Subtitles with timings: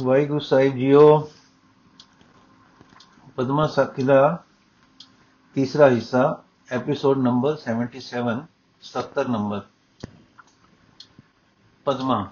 [0.00, 1.30] ਵਾਹਿਗੁਰੂ ਸਾਹਿਬ JIO,
[3.36, 4.44] Padma ਸਾਖੀ ਦਾ
[5.54, 8.46] ਤੀਸਰਾ ਹਿੱਸਾ ਐਪੀਸੋਡ ਨੰਬਰ 77
[8.82, 9.62] 70 ਨੰਬਰ
[11.84, 12.30] ਪਦਮਾ,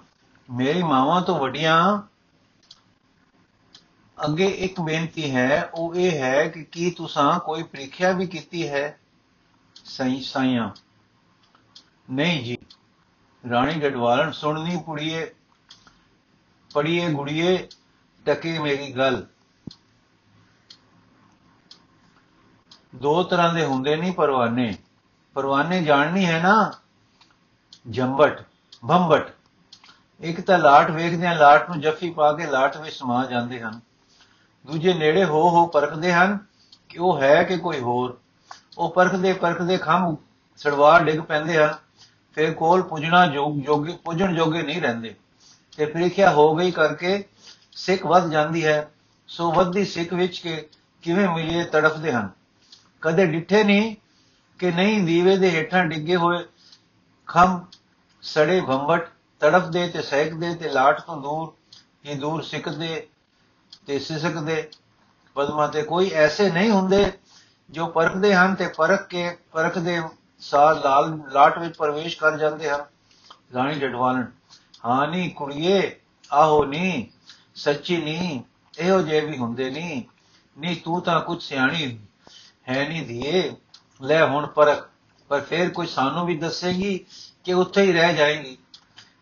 [0.51, 2.01] ਮੇਰੀ ਮਾਵਾਂ ਤੋਂ ਵੱਡੀਆਂ,
[4.25, 8.99] ਅੱਗੇ ਇੱਕ ਬੇਨਤੀ ਹੈ, ਉਹ ਇਹ ਹੈ ਕਿ ਕੀ ਤੁਸੀਂ ਕੋਈ ਪ੍ਰੀਖਿਆ ਵੀ ਕੀਤੀ ਹੈ?
[9.85, 10.69] ਸਹੀ ਸਾਈਆਂ।
[12.11, 12.57] ਨਹੀਂ ਜੀ,
[13.49, 15.33] ਰਾਣੀ ਗੜਵਾਲਨ ਸੁਣਨੀ ਪੁੜੀਏ
[16.73, 17.67] ਪੜੀਏ ਗੁੜੀਏ
[18.25, 19.25] ਟਕੇ ਮੇਰੀ ਗੱਲ।
[22.95, 24.77] ਦੋ ਤਰ੍ਹਾਂ ਦੇ ਹੁੰਦੇ ਨਹੀਂ ਪਰਵਾਨੇ।
[25.33, 26.73] ਪਰਵਾਨੇ ਜਾਣਨੀ ਹੈ ਨਾ,
[27.89, 28.43] ਜੰਬਟ
[28.87, 29.33] ਭੰਬਟ
[30.21, 33.79] ਇੱਕ ਤਾਂ ਲਾਟ ਵੇਖਦੇ ਆ ਲਾਟ ਨੂੰ ਜੱਫੀ ਪਾ ਕੇ ਲਾਟ ਵਿੱਚ ਸਮਾ ਜਾਂਦੇ ਹਨ।
[34.65, 36.37] ਦੂਜੇ ਨੇੜੇ ਹੋ ਹੋ ਪਰਖਦੇ ਹਨ
[36.89, 38.19] ਕਿ ਉਹ ਹੈ ਕਿ ਕੋਈ ਹੋਰ।
[38.77, 40.17] ਉਹ ਪਰਖਦੇ ਪਰਖਦੇ ਖੰਭ
[40.57, 41.73] ਸੜਵਾ ਡਿੱਗ ਪੈਂਦੇ ਹਨ।
[42.33, 45.15] ਫਿਰ ਕੋਲ ਪੁੱਜਣਾ ਜੋਗੇ, ਪੁੱਜਣ ਜੋਗੇ ਨਹੀਂ ਰਹਿੰਦੇ।
[45.77, 47.23] ਤੇ ਪ੍ਰੀਖਿਆ ਹੋ ਗਈ ਕਰਕੇ
[47.71, 48.91] ਸਿੱਖ ਵੱਧ ਜਾਂਦੀ ਹੈ,
[49.27, 50.69] ਸੋ ਵੱਧਦੀ ਸਿੱਖ ਵਿੱਚ ਕੇ
[51.03, 52.29] ਕਿਵੇਂ ਮਿਲੇ ਤੜਫਦੇ ਹਨ।
[53.01, 53.95] ਕਦੇ ਡਿੱਠੇ ਨਹੀਂ
[54.59, 56.45] ਕਿ ਨਹੀਂ ਦੀਵੇ ਦੇ ਹੇਠਾਂ ਡਿੱਗੇ ਹੋਏ,
[57.27, 57.65] ਖੰਭ
[58.23, 59.09] ਸੜੇ ਭੰਬਟ
[59.41, 61.53] ਤੜਫਦੇ ਤੇ ਸਹਿਕਦੇ ਤੇ ਲਾਟ ਤੋਂ ਦੂਰ,
[62.05, 63.07] ਹੀ ਦੂਰ ਸਿੱਕਦੇ
[63.85, 64.69] ਤੇ ਸਿਸਕਦੇ।
[65.35, 67.11] ਪਦਮਾ ਤੇ ਕੋਈ ਐਸੇ ਨਹੀਂ ਹੁੰਦੇ
[67.69, 70.01] ਜੋ ਪਰਖਦੇ ਹਨ ਤੇ ਪਰਖ ਕੇ, ਪਰਖਦੇ
[70.39, 72.85] ਸਾਲ ਲਾਲ ਲਾਟ ਵਿੱਚ ਪ੍ਰਵੇਸ਼ ਕਰ ਜਾਂਦੇ ਹਨ।
[73.55, 74.25] ਰਾਣੀ ਡਡਵਾਲਨ
[74.85, 75.99] ਹਾਂ ਨੀ ਕੁੜੀਏ,
[76.31, 77.11] ਆਹੋ ਨੀ,
[77.55, 78.43] ਸੱਚੀ ਨੀ,
[78.79, 80.03] ਇਹੋ ਜੇ ਵੀ ਹੁੰਦੇ ਨਹੀਂ
[80.57, 81.99] ਨੀ, ਤੂੰ ਤਾਂ ਕੁਝ ਸਿਆਣੀ
[82.69, 83.55] ਹੈ ਨਹੀਂ ਧੀਏ।
[84.01, 84.89] ਲੈ ਹੁਣ ਪਰਖ
[85.29, 87.05] ਪਰ ਫਿਰ ਕੋਈ ਸਾਨੂੰ ਵੀ ਦੱਸੇਗੀ
[87.43, 88.57] ਕਿ ਉੱਥੇ ਹੀ ਰਹਿ ਜਾਏਗੀ।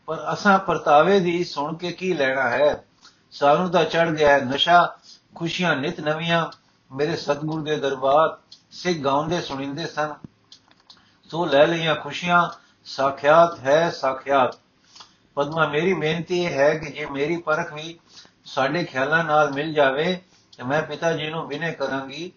[0.05, 2.85] ਪਰ ਅਸਾਂ ਪਰਤਾਵੇ ਦੀ ਸੁਣ ਕੇ ਕੀ ਲੈਣਾ ਹੈ?
[3.31, 4.97] ਸਾਨੂੰ ਤਾਂ ਚੜ ਗਿਆ ਨਸ਼ਾ,
[5.35, 6.51] ਖੁਸ਼ੀਆਂ ਨਿਤ ਨਵੀਆਂ।
[6.91, 8.37] ਮੇਰੇ ਸਤਗੁਰ ਦੇ ਦਰਬਾਰ
[8.71, 10.13] ਸਿੱਖ ਗਾਉਂਦੇ ਸੁਣਿੰਦੇ ਸਨ।
[11.29, 12.49] ਸੋ ਲੈ ਲਈਆਂ ਖੁਸ਼ੀਆਂ,
[12.85, 14.57] ਸਾਖਿਆਤ ਹੈ ਸਾਖਿਆਤ।
[15.37, 17.99] ਪਦਮਾ, ਮੇਰੀ ਬੇਨਤੀ ਇਹ ਹੈ ਕਿ ਜੇ ਮੇਰੀ ਪਰਖ ਵੀ
[18.45, 20.21] ਸਾਡੇ ਖਿਆਲਾਂ ਨਾਲ ਮਿਲ ਜਾਵੇ,
[20.57, 22.31] ਤੇ ਮੈਂ ਪਿਤਾ ਜੀ ਨੂੰ ਬਿਨੇ ਕਰਾਂਗੀ,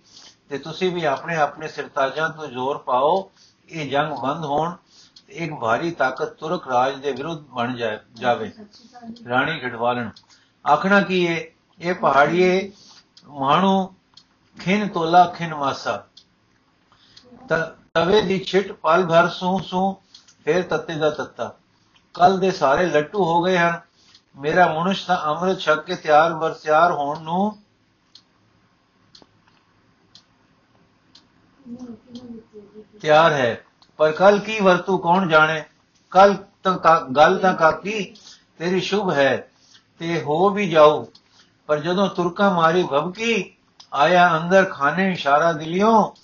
[0.48, 3.30] ਤੇ ਤੁਸੀਂ ਵੀ ਆਪਣੇ ਆਪਣੇ ਸਿਰਤਾਜਾਂ ਤੋਂ ਜ਼ੋਰ ਪਾਓ,
[3.68, 4.76] ਇਹ ਜੰਗ ਬੰਦ ਹੋਣ,
[5.26, 7.76] ਤੇ ਇੱਕ ਭਾਰੀ ਤਾਕਤ ਤੁਰਕ ਰਾਜ ਦੇ ਵਿਰੁੱਧ ਬਣ
[8.14, 8.52] ਜਾਵੇ।
[9.28, 10.10] ਰਾਣੀ ਗੜਵਾਲਣ
[10.64, 11.52] ਆਖਣਾ ਕੀ ਏ?
[11.80, 12.72] ਇਹ ਪਹਾੜੀਏ,
[13.28, 13.94] ਮਾਣੂ,
[14.58, 16.04] ਖਿਨ ਤੋਲਾ, ਖਿਨ ਮਾਸਾ।
[17.94, 19.92] ਤਵੇ ਦੀ ਛਿਟ ਪਲ ਭਰ ਸੂ ਸੂ
[20.44, 21.54] ਫੇਰ ਤੱਤੇ ਦਾ ਤੱਤਾ।
[22.14, 23.80] ਕੱਲ ਦੇ ਸਾਰੇ ਲੱਟੂ ਹੋ ਗਏ ਹਨ।
[24.36, 27.56] ਮੇਰਾ ਮਨੁਸ਼ ਤਾਂ ਅੰਮ੍ਰਿਤ ਛਕ ਕੇ ਤਿਆਰ ਵਰਸਿਆਰ ਹੋਣ ਨੂੰ
[33.00, 33.64] ਤਿਆਰ ਹੈ।
[33.98, 35.62] ਪਰ ਕੱਲ ਕੀ ਵਰਤੂ ਕੌਣ ਜਾਣੇ?
[36.12, 38.14] ਕੱਲ ਤਾਂ ਗੱਲ ਤਾਂ ਕਾਕੀ,
[38.58, 39.36] ਤੇਰੀ ਸ਼ੁਭ ਹੈ
[39.98, 41.04] ਤੇ ਹੋ ਵੀ ਜਾਊ
[41.68, 43.54] ਪਰ ਜਦੋਂ ਤੁਰਕਾ ਮਾਰੀ ਭਬਕੀ
[43.92, 46.14] ਆਇਆ ਅੰਦਰ ਖਾਨੇ ਇਸ਼ਾਰਾ ਦਿਲਿਓ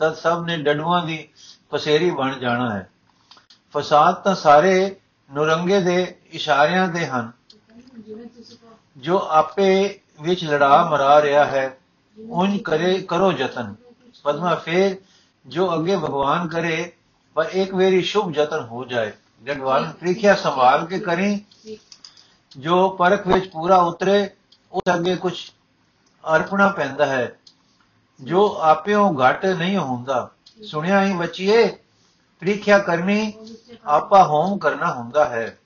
[0.00, 1.28] ਤਦ ਸਭ ਨੇ ਡਡੂਆਂ ਦੀ
[1.70, 2.90] ਪਸੇਰੀ ਬਣ ਜਾਣਾ ਹੈ।
[3.74, 4.96] ਫਸਾਦ ਤਾਂ ਸਾਰੇ
[5.30, 7.30] ਨੁਰੰਗੇ ਦੇ ਇਸ਼ਾਰਿਆਂ ਦੇ ਹਨ,
[8.96, 11.78] ਜੋ ਆਪੇ ਵਿੱਚ ਲੜਾ ਮਰਾ ਰਿਹਾ ਹੈ
[12.18, 13.74] ਉਨ ਕਰੇ, ਕਰੋ ਯਤਨ।
[14.24, 14.96] ਪਦਮਾ ਫੇਰ
[15.46, 16.92] ਜੋ ਅੱਗੇ ਭਗਵਾਨ ਕਰੇ,
[17.36, 19.12] ਪਰ ਇੱਕ ਵੇਰੀ ਸ਼ੁਭ ਯਤਨ ਹੋ ਜਾਏ।
[19.44, 21.44] ਜਗਵਾਨ ਪ੍ਰੀਖਿਆ ਸੰਭਾਲ ਕੇ ਕਰੀ,
[22.58, 24.30] ਜੋ ਪਰਖ ਵਿੱਚ ਪੂਰਾ ਉਤਰੇ,
[24.72, 25.34] ਉਸ ਅੱਗੇ ਕੁਝ
[26.24, 27.38] ਅਰਪਣਾ ਪੈਂਦਾ ਹੈ।
[28.20, 30.30] ਜੋ ਆਪਿਓ ਘਟ ਨਹੀਂ ਹੁੰਦਾ।
[30.62, 31.66] ਸੁਣਿਆ ਹੀ ਬੱਚੀਏ
[32.40, 33.32] ਪ੍ਰੀਖਿਆ ਕਰਨੀ
[33.84, 35.58] ਆਪਾ ਹੋਮ ਕਰਨਾ ਹੁੰਦਾ ਹੈ।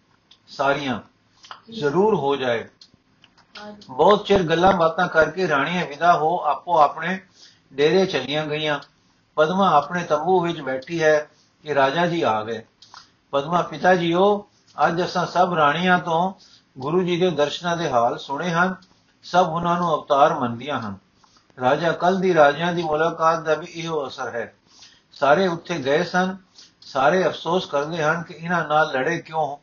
[0.49, 1.00] ਸਾਰੀਆਂ
[1.71, 2.69] ਜ਼ਰੂਰ ਹੋ ਜਾਏ।
[3.91, 7.21] ਬਹੁਤ ਚਿਰ ਗੱਲਾਂ ਬਾਤਾਂ ਕਰਕੇ ਰਾਣੀਆਂ ਵਿਦਾ ਹੋ ਆਪੋ ਆਪਣੇ
[7.72, 8.81] ਡੇਰੇ ਚਲੀਆਂ ਗਈਆਂ।
[9.34, 11.31] ਪਦਮਾ ਆਪਣੇ ਤੰਬੂ ਵਿੱਚ ਬੈਠੀ ਹੈ
[11.62, 12.65] ਕਿ ਰਾਜਾ ਜੀ ਆ ਗਏ।
[13.31, 14.49] ਪਦਮਾ ਪਿਤਾ ਜੀਓ
[14.88, 16.32] ਅੱਜ ਅਸਾਂ ਸਭ ਰਾਣੀਆਂ ਤੋਂ
[16.78, 18.75] ਗੁਰੂ ਜੀ ਦੇ ਦਰਸ਼ਨਾਂ ਦੇ ਹਾਲ ਸੁਣੇ ਹਨ।
[19.22, 20.97] ਸਭ ਉਹਨਾਂ ਨੂੰ ਅਵਤਾਰ ਮੰਨਦੀਆਂ ਹਨ।
[21.61, 24.55] ਰਾਜਾ ਕੱਲ ਦੀ ਰਾਜਿਆਂ ਦੀ ਮੁਲਾਕਾਤ ਦਾ ਵੀ ਇਹੋ ਅਸਰ ਹੈ।
[25.12, 26.37] ਸਾਰੇ ਉੱਥੇ ਗਏ ਸਨ।
[26.82, 29.56] ਸਾਰੇ ਅਫਸੋਸ ਕਰਦੇ ਹਨ ਕਿ ਇਹਨਾਂ ਨਾਲ ਲੜੇ ਕਿਉਂ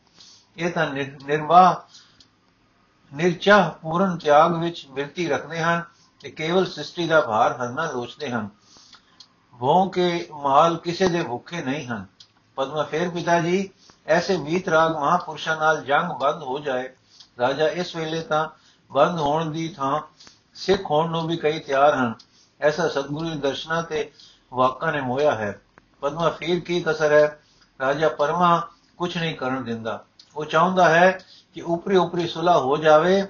[0.56, 0.86] ਇਹ ਤਾਂ
[1.24, 1.76] ਨਿਰਵਾਹ
[3.16, 5.82] ਨਿਰਚਾ ਪੂਰਨ ਤਿਆਗ ਵਿੱਚ ਬਿਰਤੀ ਰੱਖਦੇ ਹਨ
[6.20, 8.48] ਤੇ ਕੇਵਲ ਸ੍ਰਿਸ਼ਟੀ ਦਾ ਭਾਰ ਹਰਨਾ ਲੋਚਦੇ ਹਨ।
[9.60, 12.06] ਉਹ ਕੇ ਮਾਲ ਕਿਸੇ ਦੇ ਭੁੱਖੇ ਨਹੀਂ ਹਨ।
[12.56, 13.70] ਪਦਮਾ ਫੇਰ ਪਿਤਾ ਜੀ
[14.06, 16.88] ਐਸੇ ਮੀਤ ਰਾਗ ਮਹਾਪੁਰਸ਼ਾਂ ਨਾਲ ਜੰਗ ਬੰਦ ਹੋ ਜਾਏ।
[17.40, 18.48] ਰਾਜਾ ਇਸ ਵੇਲੇ ਤਾਂ
[18.92, 20.00] ਬੰਦ ਹੋਣ ਦੀ ਥਾਂ
[20.54, 22.14] ਸਿੱਖ ਹੋਣ ਨੂੰ ਵੀ ਕਈ ਤਿਆਰ ਹਨ।
[22.60, 24.12] ਐਸਾ ਸਤਗੁਰੂ ਦੇ ਦਰਸ਼ਨਾਂ ਤੇ
[24.52, 25.60] ਵਾਕਾਂ ਨੇ ਮੋਇਆ ਹੈ।
[26.00, 27.40] ਪਦਮਾ ਫੇਰ ਕੀ ਕਸਰ ਹੈ?
[27.80, 30.04] ਰਾਜਾ ਪਰਮਾ ਕੁਝ ਨਹੀਂ ਕਰਨ ਦਿੰਦਾ।
[30.36, 31.18] ਉਹ ਚਾਹੁੰਦਾ ਹੈ
[31.54, 33.26] ਕਿ ਉਪਰੀ ਉਪਰੀ ਸੁਲਾ ਹੋ ਜਾਵੇ।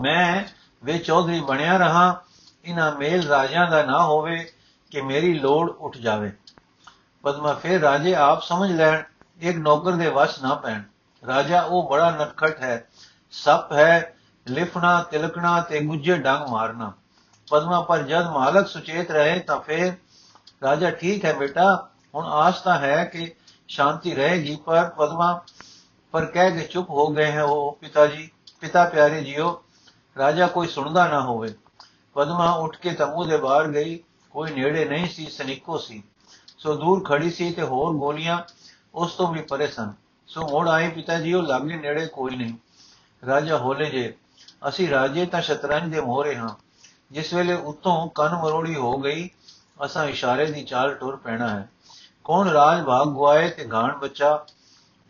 [0.00, 0.44] ਮੈਂ
[0.84, 2.22] ਵੇ ਚੌਧਰੀ ਬਣਿਆ ਰਹਾ,
[2.64, 4.52] ਇਹਨਾਂ ਮੇਲ ਰਾਜਿਆਂ ਦਾ ਨਾ ਹੋਵੇ
[4.90, 6.32] ਕਿ ਮੇਰੀ ਲੋੜ ਉੱਠ ਜਾਵੇ।
[7.22, 9.02] ਪਦਮਾ ਫਿਰ ਰਾਜੇ ਆਪ ਸਮਝ ਲੈਣ,
[9.40, 10.82] ਇੱਕ ਨੌਕਰ ਦੇ ਵਸ ਨਾ ਪੈਣ।
[11.26, 12.88] ਰਾਜਾ ਉਹ ਬੜਾ ਨਖਟ ਹੈ,
[13.30, 14.16] ਸੱਪ ਹੈ,
[14.48, 16.92] ਲਿਫਣਾ, ਤਿਲਕਣਾ ਤੇ ਗੁੱਜੇ ਡੰਗ ਮਾਰਨਾ।
[17.50, 19.92] ਪਦਮਾ ਪਰ ਜਦ ਮਾਲਕ ਸੁਚੇਤ ਰਹੇ ਤਾਂ ਫਿਰ
[20.64, 23.34] ਰਾਜਾ ਠੀਕ ਹੈ ਬੇਟਾ, ਹੁਣ ਆਸ ਤਾਂ ਹੈ ਕਿ
[23.68, 25.42] ਸ਼ਾਂਤੀ ਰਹੇਗੀ, ਪਰ ਪਦਮਾ,
[26.12, 29.62] ਪਰ ਕਹਿ ਕੇ ਚੁੱਪ ਹੋ ਗਏ ਹੈ ਉਹ ਪਿਤਾ ਜੀ ਪਿਤਾ ਪਿਆਰੇ ਜੀਓ,
[30.18, 31.54] ਰਾਜਾ ਕੋਈ ਸੁਣਦਾ ਨਾ ਹੋਵੇ।
[32.14, 33.98] ਪਦਮਾ ਉੱਠ ਕੇ ਤੰਬੂ ਦੇ ਬਾਹਰ ਗਈ,
[34.30, 36.02] ਕੋਈ ਨੇੜੇ ਨਹੀਂ ਸੀ ਸਨਿਕੋ ਸੀ।
[36.58, 38.38] ਸੋ ਦੂਰ ਖੜੀ ਸੀ ਤੇ ਹੋਰ ਗੋਲੀਆਂ
[38.94, 39.92] ਉਸ ਤੋਂ ਵੀ ਪਰੇ ਸਨ।
[40.26, 42.54] ਸੋ ਮੋੜ ਆਏ ਪਿਤਾ ਜੀ ਉਹ ਲਾਗੇ ਨੇੜੇ ਕੋਈ ਨਹੀਂ।
[43.26, 44.14] ਰਾਜਾ ਹੋਲੇ ਜੇ,
[44.68, 46.48] ਅਸੀਂ ਰਾਜੇ ਤਾਂ ਸ਼ਤਰੰਜ ਦੇ ਮੋਹਰੇ ਹਾਂ।
[47.12, 49.30] ਜਿਸ ਵੇਲੇ ਉਤੋਂ ਕੰਨ ਮਰੋੜੀ ਹੋ ਗਈ
[49.84, 51.68] ਅਸਾਂ ਇਸ਼ਾਰੇ ਦੀ ਚਾਲ ਟੁਰ ਪੈਣਾ ਹੈ।
[52.24, 54.46] ਕੌਣ ਰਾਜ ਭਾਗ ਗਵਾਏ ਤੇ ਗਾਣ ਬੱਚਾ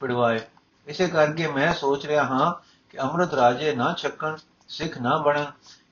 [0.01, 0.41] ਪਿੜਵਾਏ?
[0.87, 2.55] ਇਸੇ ਕਰਕੇ ਮੈਂ ਸੋਚ ਰਿਹਾ ਹਾਂ
[2.91, 4.37] ਕਿ ਅੰਮ੍ਰਿਤ ਰਾਜੇ ਨਾ ਛੱਕਣ,
[4.69, 5.47] ਸਿੱਖ ਨਾ ਬਣਨ।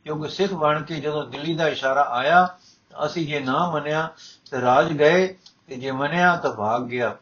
[0.04, 2.46] ਕਿਉਂਕਿ ਸਿੱਖ ਬਣ ਕੇ ਜਦੋਂ ਦਿੱਲੀ ਦਾ ਇਸ਼ਾਰਾ ਆਇਆ,
[2.90, 4.10] ਤਾਂ ਅਸੀਂ ਜੇ ਨਾ ਮੰਨਿਆ,
[4.50, 7.16] ਤੇ ਰਾਜ ਗਏ ਤੇ ਜੇ ਮੰਨਿਆ, ਤਾਂ ਭਾਗ ਗਿਆ।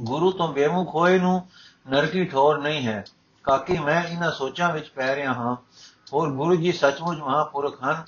[0.00, 1.48] ਗੁਰੂ ਤੋਂ ਬੇਮੁਖ ਹੋਏ ਨੂੰ
[1.88, 3.04] ਨਰਕੀ ਠੋਰ ਨਹੀਂ ਹੈ।
[3.44, 5.56] ਕਾਕੀ, ਮੈਂ ਇਹਨਾਂ ਸੋਚਾਂ ਵਿੱਚ ਪੈ ਰਿਹਾ ਹਾਂ।
[6.12, 8.04] ਹੋਰ ਗੁਰੂ ਜੀ ਸੱਚਮੁੱਚ ਮਹਾਪੁਰਖ ਹਨ।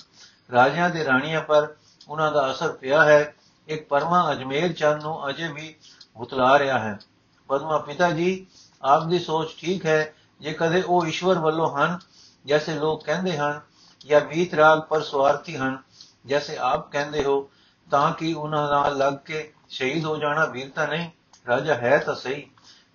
[0.51, 1.75] ਰਾਜਿਆਂ ਤੇ ਰਾਣੀਆਂ ਪਰ
[2.09, 3.35] ਉਹਨਾਂ ਦਾ ਅਸਰ ਪਿਆ ਹੈ।
[3.67, 5.75] ਇੱਕ ਪਰਮਾ ਅਜਮੇਰ ਚੰਦ ਨੂੰ ਅਜੇ ਵੀ
[6.15, 6.99] ਉਤਲਾ ਰਿਹਾ ਹੈ।
[7.47, 8.45] ਪਦਮਾ ਪਿਤਾ ਜੀ,
[8.83, 11.99] ਆਪ ਦੀ ਸੋਚ ਠੀਕ ਹੈ। ਜੇ ਕਦੇ ਉਹ ਈਸ਼ਵਰ ਵੱਲੋਂ ਹਨ,
[12.45, 13.61] ਜੈਸੇ ਲੋਕ ਕਹਿੰਦੇ ਹਨ,
[14.05, 15.77] ਜਾਂ ਵੀਤ ਰਾਗ ਪਰ ਸਵਾਰਥੀ ਹਨ,
[16.25, 17.49] ਜੈਸੇ ਆਪ ਕਹਿੰਦੇ ਹੋ,
[17.91, 21.09] ਤਾਂ ਕਿ ਉਹਨਾਂ ਨਾਲ ਲੱਗ ਕੇ ਸ਼ਹੀਦ ਹੋ ਜਾਣਾ ਵੀਰਤਾ ਨਹੀਂ?
[21.47, 22.49] ਰਾਜਾ ਹੈ ਤਾਂ ਸਹੀ,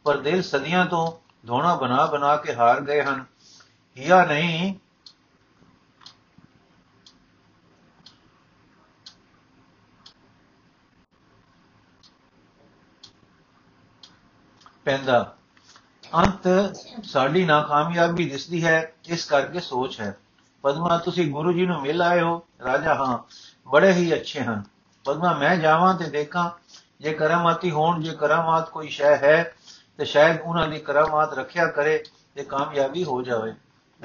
[0.05, 1.13] ਪਰ ਦਿਲ ਸਦੀਆਂ ਤੋਂ
[1.47, 3.25] ਧੋਣਾ ਬਣਾ ਬਣਾ ਕੇ ਹਾਰ ਗਏ ਹਨ।
[3.99, 4.75] ਹਿਆ ਨਹੀਂ
[14.85, 15.35] ਪੈਂਦਾ।
[16.15, 20.17] ਅੰਤ ਸਾਡੀ ਨਾਕਾਮਯਾਬੀ ਦਿਸਦੀ ਹੈ, ਇਸ ਕਰਕੇ ਸੋਚ ਹੈ।
[20.63, 23.19] ਪਦਮਾ, ਤੁਸੀਂ ਗੁਰੂ ਜੀ ਨੂੰ ਮਿਲ ਆਏ ਹੋ। ਰਾਜਾ, ਹਾਂ,
[23.71, 24.63] ਬੜੇ ਹੀ ਅੱਛੇ ਹਨ।
[25.05, 26.51] ਪਦਮਾ, ਮੈਂ ਜਾਵਾਂ ਤੇ ਦੇਖਾਂ।
[27.01, 29.55] ਜੇ ਕਰਾਮਾਤੀ ਹੋਣ, ਜੇ ਕਰਾਮਾਤ ਕੋਈ ਸ਼ੈ ਹੈ,
[29.99, 32.05] ਤੇ ਸ਼ਾਇਦ ਉਹਨਾਂ ਦੀ ਕਰਾਮਾਤ ਰੱਖਿਆ ਕਰੇ
[32.35, 33.55] ਤੇ ਕਾਮਯਾਬੀ ਹੋ ਜਾਵੇ।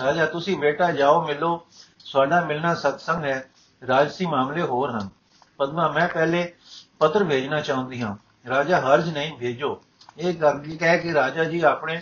[0.04, 1.68] ਰਾਜਾ, ਤੁਸੀਂ ਬੇਟਾ, ਜਾਓ, ਮਿਲੋ।
[2.12, 3.50] ਤੁਹਾਡਾ ਮਿਲਣਾ ਸਤਸੰਗ ਹੈ।
[3.88, 5.10] ਰਾਜਸੀ ਮਾਮਲੇ ਹੋਰ ਹਨ।
[5.58, 6.54] ਪਦਮਾ, ਮੈਂ ਪਹਿਲੇ
[7.00, 8.16] ਪੱਤਰ ਭੇਜਣਾ ਚਾਹੁੰਦੀ ਹਾਂ।
[8.50, 9.84] ਰਾਜਾ, ਹਰਜ ਨਹੀਂ, ਭੇਜੋ।
[10.18, 12.02] ਇਹ ਗੱਲ ਕਹਿ ਕੇ ਰਾਜਾ ਜੀ ਆਪਣੇ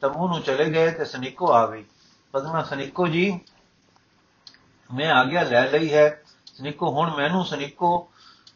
[0.00, 1.84] ਤੰਬੂ ਨੂੰ ਚਲੇ ਗਏ ਤੇ ਸਨਿਕੋ ਆ ਗਈ।
[2.32, 3.40] ਪਦਮਾ ਸਨਿਕੋ ਜੀ,
[4.94, 8.08] ਮੈਂ ਆਗਿਆ ਲੈ ਲਈ ਹੈ। ਸਨਿਕੋ, ਹੁਣ ਮੈਨੂੰ ਸਨਿਕੋ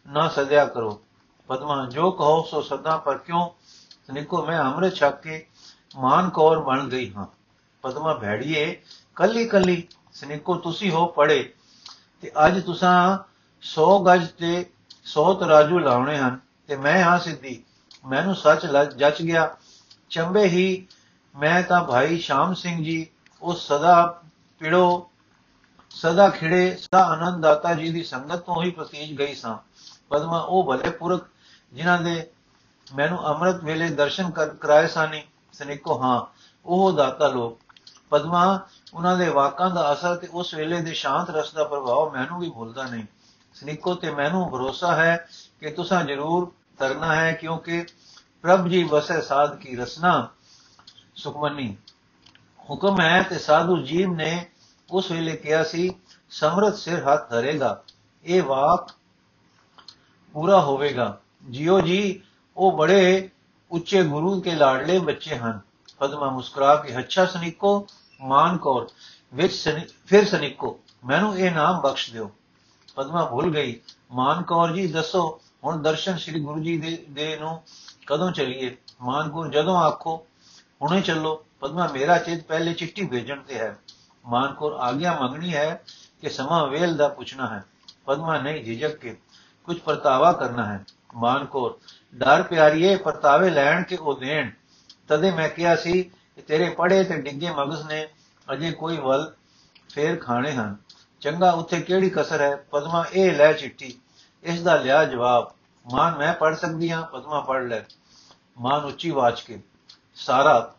[0.06, 1.03] ਨਾ ਸਦਿਆ ਕਰੋ।
[1.47, 3.50] ਪਦਮਾ, ਜੋ ਕਹੋ ਸੋ ਸਦਾ, ਪਰ ਕਿਉਂ?
[4.06, 5.47] ਸਨਿਕੋ, ਮੈਂ ਅੰਮ੍ਰਿਤ ਛਕ ਕੇ
[5.97, 7.27] ਮਾਨ ਕੌਰ ਬਣ ਗਈ ਹਾਂ।
[7.83, 8.83] ਪਦਮਾ, ਭੈੜੀਏ,
[9.17, 11.53] ਕੱਲੀ ਕੱਲੀ, ਸਨਿਕੋ, ਤੁਸੀਂ ਹੋ ਪੜੇ
[12.21, 13.19] ਤੇ ਅੱਜ ਤੁਸੀਂ
[13.62, 14.71] 100 ਗਜ ਤੇ
[15.05, 17.65] 100 ਤਰਾਜੂ ਲਾਉਣੇ ਹਨ ਤੇ ਮੈਂ ਹਾਂ ਸਿੱਧੀ।
[18.06, 18.67] ਮੈਨੂੰ ਸੱਚ
[18.97, 19.56] ਜੱਚ ਗਿਆ।
[20.11, 20.87] ਚੰਬੇ ਹੀ
[21.39, 23.06] ਮੈਂ ਤਾਂ ਭਾਈ ਸ਼ਾਮ ਸਿੰਘ ਜੀ,
[23.43, 24.23] ਉਹ ਸਦਾ
[24.59, 25.11] ਪਿੜੋ,
[25.91, 29.59] ਸਦਾ ਖਿੜੇ, ਸਦਾ ਆਨੰਦ ਦਾਤਾ ਜੀ ਦੀ ਸੰਗਤ ਤੋਂ ਹੀ ਪ੍ਰਤੀਜ ਗਈ ਸਾਂ।
[30.09, 31.27] ਪਦਮਾ ਉਹ ਭਲੇ ਪੁਰਖ,
[31.73, 32.31] ਜਿਨ੍ਹਾਂ ਦੇ
[32.97, 35.23] ਮੈਨੂੰ ਅੰਮ੍ਰਿਤ ਵੇਲੇ ਦਰਸ਼ਨ ਕਰਾਏ ਸਾਨੀ
[35.53, 36.27] ਸਨਿਕੋ, ਹਾਂ,
[36.67, 37.61] ਉਹ ਦਾਤਾ ਲੋਕ।
[38.11, 38.61] ਪਦਮਾ,
[38.95, 42.50] ਉਹਨਾਂ ਦੇ ਵਾਕਾਂ ਦਾ ਅਸਰ ਤੇ ਉਸ ਵੇਲੇ ਦੇ ਸ਼ਾਂਤ ਰਸ ਦਾ ਪ੍ਰਭਾਵ ਮੈਨੂੰ ਵੀ
[42.50, 43.05] ਭੁੱਲਦਾ ਨਹੀਂ।
[43.55, 45.29] ਸਨਿਕੋ, ਤੇ ਮੈਨੂੰ ਭਰੋਸਾ ਹੈ
[45.61, 47.84] ਕਿ ਤੁਸੀਂ ਜ਼ਰੂਰ ਕਰਨਾ ਹੈ ਕਿਉਂਕਿ
[48.44, 50.28] ਪ੍ਰਭ ਜੀ ਵਸੇ ਸਾਧ ਕੀ ਰਸਨਾ
[51.16, 51.75] ਸੁਖਮਨੀ
[52.70, 54.30] ਹੁਕਮ ਹੈ ਤੇ ਸਾਧੂ ਜੀਵ ਨੇ
[54.88, 55.90] ਉਸ ਵੇਲੇ ਕਿਹਾ ਸੀ
[56.32, 57.82] ਸਮਰਤ ਸਿਰ ਹੱਥ ਧਰੇਗਾ
[58.25, 58.92] ਇਹ ਵਾਕ
[60.34, 61.16] ਪੂਰਾ ਹੋਵੇਗਾ
[61.48, 62.20] ਜਿਉ ਜੀ
[62.56, 63.28] ਉਹ ਬੜੇ
[63.70, 65.60] ਉੱਚੇ ਗੁਰੂ ਕੇ ਲਾਡਲੇ ਬੱਚੇ ਹਨ
[66.00, 67.86] ਪਦਮਾ ਮੁਸਕਰਾ ਕੇ ਅੱਛਾ ਸਨਿਕੋ
[68.20, 68.88] ਮਾਨ ਕੌਰ
[69.32, 69.54] ਵਿੱਚ
[70.06, 72.30] ਫਿਰ ਸਨਿਕੋ ਮੈਨੂੰ ਇਹ ਨਾਮ ਬਖਸ਼ ਦਿਓ
[72.96, 73.80] ਪਦਮਾ ਭੁੱਲ ਗਈ
[74.12, 77.62] ਮਾਨ ਕੌਰ ਜੀ ਦੱਸੋ ਹੁਣ ਦਰਸ਼ਨ ਸ੍ਰੀ ਗੁਰੂ ਜੀ ਦੇ ਦੇ ਨੂੰ
[78.06, 78.76] ਕਦੋਂ ਚਲੀਏ?
[79.02, 80.26] ਮਾਨਕੁਰ ਜਦੋਂ ਆਖੋ,
[80.82, 83.78] ਹੁਣੇ ਚੱਲੋ। ਪਦਮਾ ਮੇਰਾ ਚਿੱਤ ਪਹਿਲੇ ਚਿੱਠੀ ਭੇਜਣ ਤੇ ਹੈ।
[84.26, 85.85] ਮਾਨਕੁਰ ਆਗਿਆ ਮੰਗਣੀ ਹੈ
[86.21, 87.64] ਕਿ ਸਮਾਂ ਵੇਲ ਦਾ ਪੁੱਛਣਾ ਹੈ।
[88.06, 89.16] ਪਦਮਾ ਨਹੀਂ ਝਿਜਕ ਕੇ
[89.64, 91.78] ਕੁਝ ਪਰਤਾਵਾ ਕਰਨਾ ਹੈ। ਮਾਨਕੁਰ
[92.14, 94.50] ਡਰ ਪਿਆਰੀਏ, ਪਰਤਾਵੇ ਲੈਣ ਕੇ ਉਹ ਦੇਣ?
[95.09, 98.09] ਤਦੇ ਮੈਂ ਕਿਹਾ ਸੀ ਕਿ ਤੇਰੇ ਪੜੇ ਤੇ ਡਿੱਗੇ ਮਗਜ਼ ਨੇ
[98.52, 99.35] ਅਜੇ ਕੋਈ ਵੱਲ
[99.88, 100.76] ਫੇਰ ਖਾਣੇ ਹਨ।
[101.21, 102.56] ਚੰਗਾ, ਉੱਥੇ ਕਿਹੜੀ ਕਸਰ ਹੈ?
[102.56, 103.99] ਪਦਮਾ, ਇਹ ਲੈ ਚਿੱਠੀ।
[104.42, 105.54] ਇਸ ਦਾ ਲਿਆ ਜਵਾਬ
[105.92, 107.80] ਮਾਨ ਮੈਂ ਪੜ ਸਕਦੀ ਹਾਂ, ਪਦਮਾ ਪੜ ਲੈ।
[108.59, 109.62] ਮਾਨ ਉੱਚੀ ਆਵਾਜ਼ ਕੇ
[110.14, 110.75] ਸਾਰਾ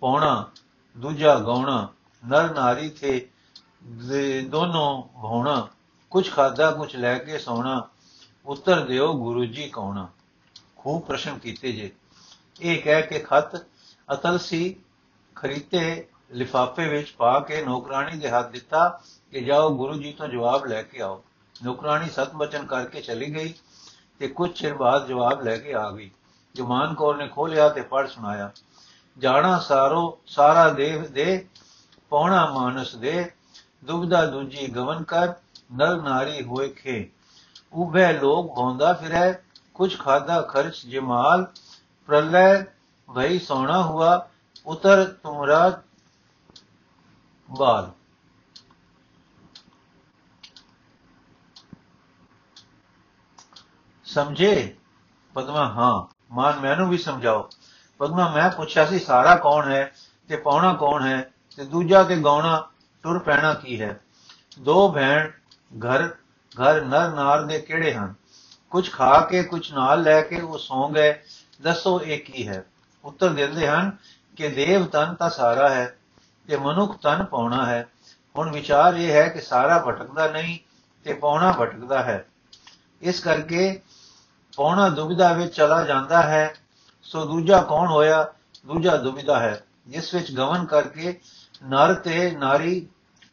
[0.00, 0.50] ਪੌਣਾ
[0.96, 1.88] ਦੂਜਾ ਗਾਉਣਾ,
[2.22, 3.28] ਨਰ ਨਾਰੀ ਥੇ
[4.48, 5.68] ਦੋਨੋਂ ਹੋਣਾ
[6.10, 7.88] ਕੁਝ ਖਾਦਾ ਕੁਝ ਲੈ ਕੇ ਸੋਣਾ,
[8.46, 10.08] ਉੱਤਰ ਦਿਓ ਗੁਰੂ ਜੀ ਕੌਣਾ।
[10.76, 11.90] ਖੂਬ ਪ੍ਰਸ਼ਨ ਕੀਤੇ ਜੇ।
[12.60, 13.56] ਇਹ ਕਹਿ ਕੇ ਖਤ
[14.12, 14.76] ਅਤਲ ਸੀ,
[15.34, 18.88] ਖਰੀਤੇ ਲਿਫਾਫੇ ਵਿੱਚ ਪਾ ਕੇ ਨੌਕਰਾਨੀ ਦੇ ਹੱਥ ਦਿੱਤਾ
[19.30, 21.22] ਕਿ ਜਾਓ ਗੁਰੂ ਜੀ ਤੋਂ ਜਵਾਬ ਲੈ ਕੇ ਆਓ।
[21.62, 23.54] ਨੌਕਰਾਨੀ ਸਤ ਬਚਨ ਕਰਕੇ ਚਲੀ ਗਈ
[24.18, 26.10] ਤੇ ਕੁਝ ਚਿਰ ਬਾਅਦ ਜਵਾਬ ਲੈ ਕੇ ਆ ਗਈ।
[26.54, 28.50] ਜਮਾਨ ਕੌਰ ਨੇ ਖੋਲਿਆ ਤੇ ਪੜ ਸੁਣਾਇਆ।
[29.18, 31.48] ਜਾਣਾ ਸਾਰੋ, ਸਾਰਾ ਦੇਵ ਦੇ,
[32.10, 33.32] ਪੌਣਾ ਮਾਨਸ ਦੇ,
[33.84, 35.28] ਦੁਬਦਾ ਦੂਜੀ ਗਵਨ ਕਰ
[35.72, 37.10] ਨਰ ਨਾਰੀ ਹੋਏ ਖੇ।
[37.72, 39.32] ਉਭੇ ਲੋਕ ਭੌਂਦਾ ਫਿਰੈ,
[39.74, 41.46] ਕੁਝ ਖਾਦਾ ਖਰਚ ਜਮਾਲ
[42.06, 42.64] ਪ੍ਰਲय
[43.16, 44.28] ਭਈ ਸੋਣਾ ਹੁਆ,
[44.66, 45.82] ਉਤਰ ਤੁਮਰਾ
[47.50, 47.90] ਬਾਲ।
[54.14, 54.74] ਸਮਝੇ?
[55.34, 57.50] ਪਦਮਾ, ਹਾਂ। ਮਾਨ ਮੈਨੂੰ ਵੀ ਸਮਝਾਓ।
[57.98, 59.92] ਪਦਮਾ, ਮੈਂ ਪੁੱਛਿਆ ਸੀ ਸਾਰਾ ਕੌਣ ਹੈ
[60.28, 62.68] ਤੇ ਪੌਣਾ ਕੌਣ ਹੈ ਤੇ ਦੂਜਾ ਤੇ ਗਾਉਣਾ
[63.02, 64.00] ਟੁਰ ਪੈਣਾ ਕੀ ਹੈ?
[64.60, 65.30] ਦੋ ਭੈਣ
[65.78, 66.08] ਘਰ
[66.50, 68.14] ਘਰ ਨਰ ਨਾਰ ਦੇ ਕਿਹੜੇ ਹਨ?
[68.70, 71.20] ਕੁਝ ਖਾ ਕੇ ਕੁਝ ਨਾਲ ਲੈ ਕੇ ਉਹ ਸੌਂ ਗਏ।
[71.62, 72.64] ਦੱਸੋ ਇਹ ਕੀ ਹੈ?
[73.04, 73.96] ਉੱਤਰ ਦਿੰਦੇ ਹਨ
[74.36, 75.98] ਕਿ ਦੇਵ ਤਨ ਤਾਂ ਸਾਰਾ ਹੈ
[76.48, 77.88] ਤੇ ਮਨੁੱਖ ਤਨ ਪਾਉਣਾ ਹੈ।
[78.38, 80.58] ਹੁਣ ਵਿਚਾਰ ਇਹ ਹੈ ਕਿ ਸਾਰਾ ਭਟਕਦਾ ਨਹੀਂ
[81.04, 82.26] ਤੇ ਪਾਉਣਾ ਭਟਕਦਾ ਹੈ।
[83.02, 83.82] ਇਸ ਕਰਕੇ
[84.56, 86.54] ਪਾਉਣਾ ਦੁਬਿਧਾ ਵਿੱਚ ਚਲਾ ਜਾਂਦਾ ਹੈ,
[87.02, 88.32] ਸੋ ਦੂਜਾ ਕੌਣ ਹੋਇਆ?
[88.66, 91.20] ਦੂਜਾ ਦੁਬਿਧਾ ਹੈ, ਜਿਸ ਵਿੱਚ ਗਮਨ ਕਰਕੇ
[91.68, 92.88] ਨਰ ਤੇ ਨਾਰੀ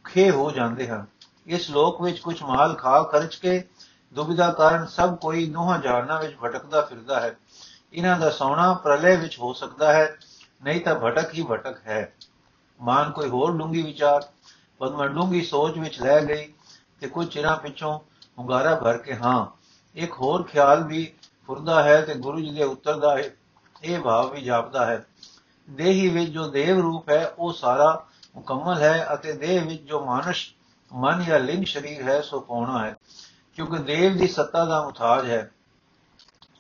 [0.05, 1.05] ਖੇ ਹੋ ਜਾਂਦੇ ਹਨ।
[1.47, 3.67] ਇਸ ਲੋਕ ਵਿੱਚ ਕੁਝ ਮਾਲ ਖਾ ਖਰਚ ਕੇ
[4.13, 7.35] ਦੁਬਿਧਾ ਕਾਰਨ ਸਭ ਕੋਈ ਦੋਹਾਂ ਜਾਨਾਂ ਵਿੱਚ ਭਟਕਦਾ ਫਿਰਦਾ ਹੈ।
[7.93, 10.17] ਇਹਨਾਂ ਦਾ ਸੌਣਾ ਪ੍ਰਲय ਵਿੱਚ ਹੋ ਸਕਦਾ ਹੈ,
[10.63, 12.13] ਨਹੀਂ ਤਾਂ ਭਟਕ ਹੀ ਭਟਕ ਹੈ।
[12.81, 14.25] ਮਾਨ ਕੋਈ ਹੋਰ ਡੂੰਗੀ ਵਿਚਾਰ,
[14.79, 16.53] ਪਦਮਾ ਡੂੰਗੀ ਸੋਚ ਵਿੱਚ ਲੈ ਗਈ
[16.99, 17.99] ਤੇ ਕੁਝ ਚਿਰਾਂ ਪਿੱਛੋਂ
[18.37, 19.60] ਹੁੰਗਾਰਾ ਭਰ ਕੇ ਹਾਂ
[19.95, 21.13] ਇੱਕ ਹੋਰ ਖਿਆਲ ਵੀ
[21.47, 23.17] ਫੁਰਦਾ ਹੈ ਤੇ ਗੁਰੂ ਜੀ ਦੇ ਉੱਤਰ ਦਾ
[23.83, 25.05] ਇਹ ਭਾਵ ਵੀ ਜਾਪਦਾ ਹੈ।
[25.69, 28.05] ਦੇਹੀ ਵਿੱਚ ਜੋ ਦੇਵ ਰੂਪ ਹੈ, ਉਹ ਸਾਰਾ
[28.35, 30.45] ਮੁਕੰਮਲ ਹੈ ਅਤੇ ਦੇਹ ਵਿੱਚ ਜੋ ਮਾਨਸ,
[30.91, 32.95] ਮਨ ਜਾਂ ਲਿੰਗ ਸਰੀਰ ਹੈ, ਸੋ ਪਾਉਣਾ ਹੈ,
[33.55, 35.51] ਕਿਉਂਕਿ ਦੇਵ ਦੀ ਸੱਤਾ ਦਾ ਮੁਤਾਜ ਹੈ।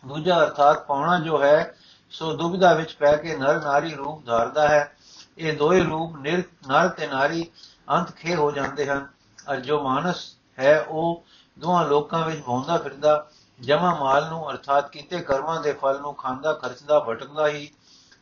[0.07, 1.75] ਦੂਜਾ ਅਰਥਾਤ ਪਾਉਣਾ ਜੋ ਹੈ,
[2.11, 4.91] ਸੋ ਦੁਬਿਧਾ ਵਿੱਚ ਪੈ ਕੇ ਨਰ ਨਾਰੀ ਰੂਪ ਧਾਰਦਾ ਹੈ।
[5.37, 7.45] ਇਹ ਦੋਏ ਰੂਪ ਨਿਰ, ਨਰ ਤੇ ਨਾਰੀ
[7.91, 9.07] ਅੰਤ ਖੇ ਹੋ ਜਾਂਦੇ ਹਨ।
[9.51, 11.23] ਅਰ ਜੋ ਮਾਨਸ ਹੈ, ਉਹ
[11.61, 16.53] ਦੋਹਾਂ ਲੋਕਾਂ ਵਿੱਚ ਭੌਂਦਾ ਫਿਰਦਾ ਜਮਾ ਮਾਲ ਨੂੰ ਅਰਥਾਤ ਕੀਤੇ ਕਰਮਾਂ ਦੇ ਫਲ ਨੂੰ ਖਾਂਦਾ,
[16.53, 17.69] ਖਰਚਦਾ, ਭਟਕਦਾ ਹੀ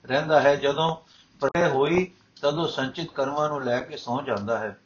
[0.05, 0.95] ਰਹਿੰਦਾ ਹੈ। ਜਦੋਂ
[1.41, 4.77] ਪ੍ਰੇ ਹੋਈ, ਤਦੋਂ ਸੰਚਿਤ ਕਰਮਾਂ ਨੂੰ ਲੈ ਕੇ ਸੌ ਜਾਂਦਾ ਹੈ।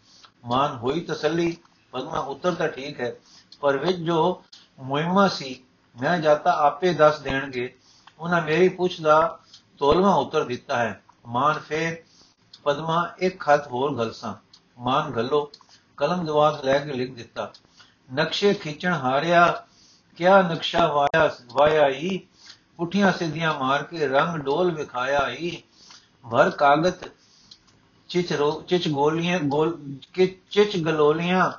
[0.45, 1.55] ਮਾਨ ਹੋਈ ਤਸੱਲੀ,
[1.93, 3.13] ਪਦਮਾ ਉੱਤਰ ਤਾਂ ਠੀਕ ਹੈ,
[3.61, 4.43] ਪਰ ਵਿੱਚ ਜੋ
[4.79, 5.63] ਮੁਹਿੰਮਾ ਸੀ,
[5.95, 7.73] ਮੈਂ ਜਾਤਾ ਆਪੇ ਦੱਸ ਦੇਣਗੇ।
[8.19, 9.39] ਉਹਨਾਂ ਮੇਰੀ ਪੁੱਛ ਦਾ
[9.77, 12.03] ਤੋਲਵਾ ਉੱਤਰ ਦਿੱਤਾ ਹੈ। ਮਾਨ ਫੇਰ
[12.63, 14.33] ਪਦਮਾ ਇੱਕ ਖਤ ਹੋਰ ਗਲਸਾਂ
[14.79, 15.49] ਮਾਨ ਗੱਲੋ
[15.97, 17.51] ਕਲਮ ਦਵਾਤ ਲੈ ਕੇ ਲਿਖ ਦਿੱਤਾ।
[18.09, 19.65] ਨਕਸ਼ੇ ਖਿੱਚਣ ਹਾਰਿਆ,
[20.17, 22.19] ਕਿਆ ਨਕਸ਼ਾ ਵਾਇਆ ਵਾਇਆ ਹੀ
[22.77, 25.61] ਪੁੱਠੀਆਂ ਸਿੱਧੀਆਂ ਮਾਰ ਕੇ ਰੰਗ ਡੋਲ ਵਿਖਾਇਆ ਹੀ
[26.25, 27.07] ਭਰ ਕਾਗਤ,
[28.09, 29.77] ਚਿਚ ਰੋ, ਚਿਚ ਗੋਲੀਆਂ, ਗੋਲ
[30.49, 31.51] ਚਿਚ ਗਲੋਲੀਆਂ,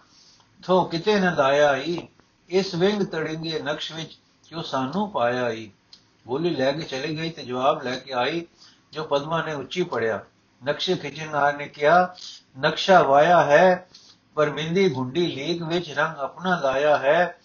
[0.62, 2.08] ਥੋ ਕਿਤੇ ਨਾ ਲਾਇਆ ਹੀ
[2.50, 4.18] ਇਸ ਵਿੰਗ ਤੜਿੰਗੇ ਨਕਸ਼ ਵਿੱਚ
[4.50, 5.70] ਜੋ ਸਾਨੂੰ ਪਾਇਆ ਹੀ
[6.26, 8.46] ਗੋਲੀ ਲੈ ਕੇ ਚਲੀ ਗਈ ਤੇ ਜਵਾਬ ਲੈ ਕੇ ਆਈ,
[8.92, 10.20] ਜੋ ਪਦਮਾ ਨੇ ਉੱਚੀ ਪੜਿਆ।
[10.62, 12.14] ਨਕਸ਼ੇ ਖਿਚਣਹਾਰ ਨੇ ਕਿਹਾ,
[12.60, 13.88] ਨਕਸ਼ਾ ਵਾਇਆ ਹੈ
[14.34, 17.38] ਪਰ ਬਿੰਦੀ ਗੁੰਡੀ ਲੀਕ ਵਿੱਚ ਰੰਗ ਆਪਣਾ ਲਾਇਆ ਹੈ।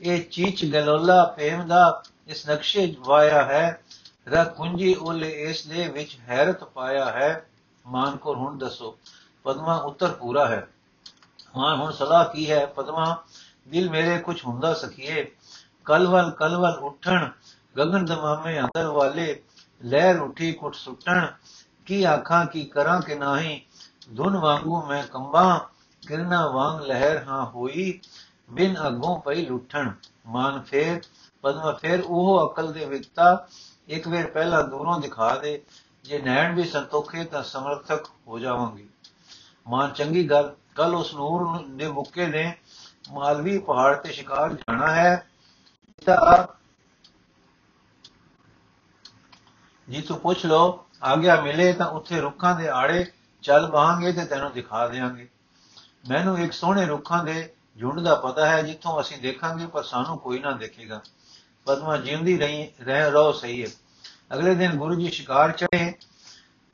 [0.00, 3.80] ਇਹ ਚੀਚ ਗਲੋਲਾ ਪ੍ਰੇਮ ਦਾ ਇਸ ਨਕਸ਼ੇ ਵਾਇਆ ਹੈ।
[4.28, 7.46] ਰ ਕੁੰਜੀ ਉਲੇ ਇਸ ਦੇ ਵਿੱਚ ਹੈਰਤ ਪਾਇਆ ਹੈ।
[7.86, 8.98] ਮਾਨ ਕੋ ਹੁਣ ਦੱਸੋ,
[9.44, 10.68] ਪਦਮਾ ਉੱਤਰ ਪੂਰਾ ਹੈ।
[11.56, 12.66] ਮਾਨ, ਹੁਣ ਸਲਾਹ ਕੀ ਹੈ?
[12.66, 13.22] ਪਦਮਾ,
[13.68, 15.32] ਦਿਲ ਮੇਰੇ ਕੁਝ ਹੁੰਦਾ ਸਖੀਏ।
[15.84, 17.28] ਕਲਵਲ ਕਲਵਲ ਉੱਠਣ,
[17.78, 19.42] ਗਗਨ ਦਮਾਮੇ ਅੰਦਰ ਵਾਲੇ,
[19.84, 21.26] ਲਹਿਰ ਉਠੀ ਕੁੱਟ ਸੁੱਟਣ।
[21.86, 23.62] ਕੀ ਆਖਾਂ, ਕੀ ਕਰਾਂ ਕਿ ਨਾਹੀ?
[24.16, 25.73] ਧੁਨ ਵਾਂਗੂ ਮੈਂ ਕੰਬਾਂ
[26.06, 28.00] ਕਿਰਨਾ ਵਾਂਗ ਲਹਿਰ ਹਾਂ ਹੋਈ,
[28.50, 29.92] ਬਿਨ ਅਗੋਂ ਪਈ ਲੁੱਠਣ।
[30.26, 31.00] ਮਾਨ ਫੇਰ,
[31.42, 33.48] ਪਦਮਾ ਫੇਰ ਉਹ ਅਕਲ ਦੇ ਵਿਕਤਾ
[33.88, 35.62] ਇੱਕ ਵੇਰ ਪਹਿਲਾਂ ਦੂਰੋਂ ਦਿਖਾ ਦੇ,
[36.04, 38.88] ਜੇ ਨੈਣ ਵੀ ਸੰਤੋਖੇ ਤਾਂ ਸਮਰਥਕ ਹੋ ਜਾਵਾਂਗੀ।
[39.68, 42.56] ਮਾਨ ਚੰਗੀ ਗੱਲ, ਕੱਲ ਉਸ ਨੂਰ ਦੇ ਮੁੱਕੇ ਨੇ
[43.10, 45.26] ਮਾਲਵੀ ਪਹਾੜ ਤੇ ਸ਼ਿਕਾਰ ਜਾਣਾ ਹੈ।
[46.06, 46.46] ਤਾਂ
[49.90, 53.06] ਜੀ ਤੂੰ ਪੁੱਛ ਲੋ ਆਗਿਆ ਮਿਲੇ ਤਾਂ ਉੱਥੇ ਰੁੱਖਾਂ ਦੇ ਆੜੇ
[53.42, 55.28] ਚੱਲ ਬਾਹਾਂਗੇ ਤੇ ਤੈਨੂੰ ਦਿਖਾ ਦੇਵਾਂਗੇ
[56.10, 60.38] ਮੈਨੂੰ ਇੱਕ ਸੋਹਣੇ ਰੁੱਖਾਂ ਦੇ ਝੁੰਡ ਦਾ ਪਤਾ ਹੈ, ਜਿੱਥੋਂ ਅਸੀਂ ਦੇਖਾਂਗੇ, ਪਰ ਸਾਨੂੰ ਕੋਈ
[60.38, 61.00] ਨਾ ਦੇਖੇਗਾ।
[61.64, 63.68] ਪਦਮਾ ਜਿਉਂਦੀ ਰਹੀ, ਰਹਿ ਰੋ ਸਹੀ ਹੈ।
[64.34, 65.94] ਅਗਲੇ ਦਿਨ ਗੁਰੂ ਜੀ ਸ਼ਿਕਾਰ ਚੜੇ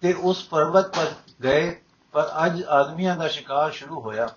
[0.00, 1.80] ਤੇ ਉਸ ਪਰਬਤ ਪਰ ਗਏ,
[2.12, 4.28] ਪਰ ਅੱਜ ਆਦਮੀਆਂ ਦਾ ਸ਼ਿਕਾਰ ਸ਼ੁਰੂ ਹੋਇਆ।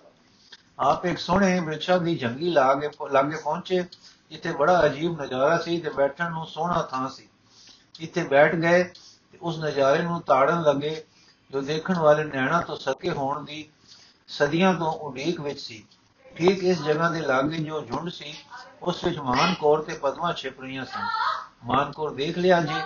[0.78, 3.84] ਆਪ ਇੱਕ ਸੋਹਣੇ ਬ੍ਰਿਛਾ ਦੀ ਜੰਗੀ ਲਾਗੇ ਲਾਗੇ ਪਹੁੰਚੇ,
[4.30, 7.28] ਜਿੱਥੇ ਬੜਾ ਅਜੀਬ ਨਜ਼ਾਰਾ ਸੀ ਤੇ ਬੈਠਣ ਨੂੰ ਸੋਹਣਾ ਥਾਂ ਸੀ।
[8.00, 8.82] ਇੱਥੇ ਬੈਠ ਗਏ
[9.32, 11.04] ਤੇ ਉਸ ਨਜ਼ਾਰੇ ਨੂੰ ਤਾੜਨ ਲੱਗੇ
[11.50, 13.68] ਜੋ ਦੇਖਣ ਵਾਲੇ ਨੈਣਾ ਤੋਂ ਸਕੇ ਹੋਣ ਦੀ
[14.38, 15.86] ਸਦੀਆਂ ਤੋਂ ਉਡੀਕ ਵਿੱਚ ਸੀ।
[16.36, 18.34] ਠੀਕ ਇਸ ਜਗ੍ਹਾ ਦੇ ਲਾਗੇ ਜੋ ਝੁੰਡ ਸੀ,
[18.82, 21.06] ਉਸ ਵਿੱਚ ਮਾਨਕੌਰ ਤੇ ਪਦਮਾ ਛਿਪ ਰਹੀਆਂ ਸਨ।
[21.64, 22.82] ਮਾਨਕੌਰ ਦੇਖ ਲਿਆ ਜੀ,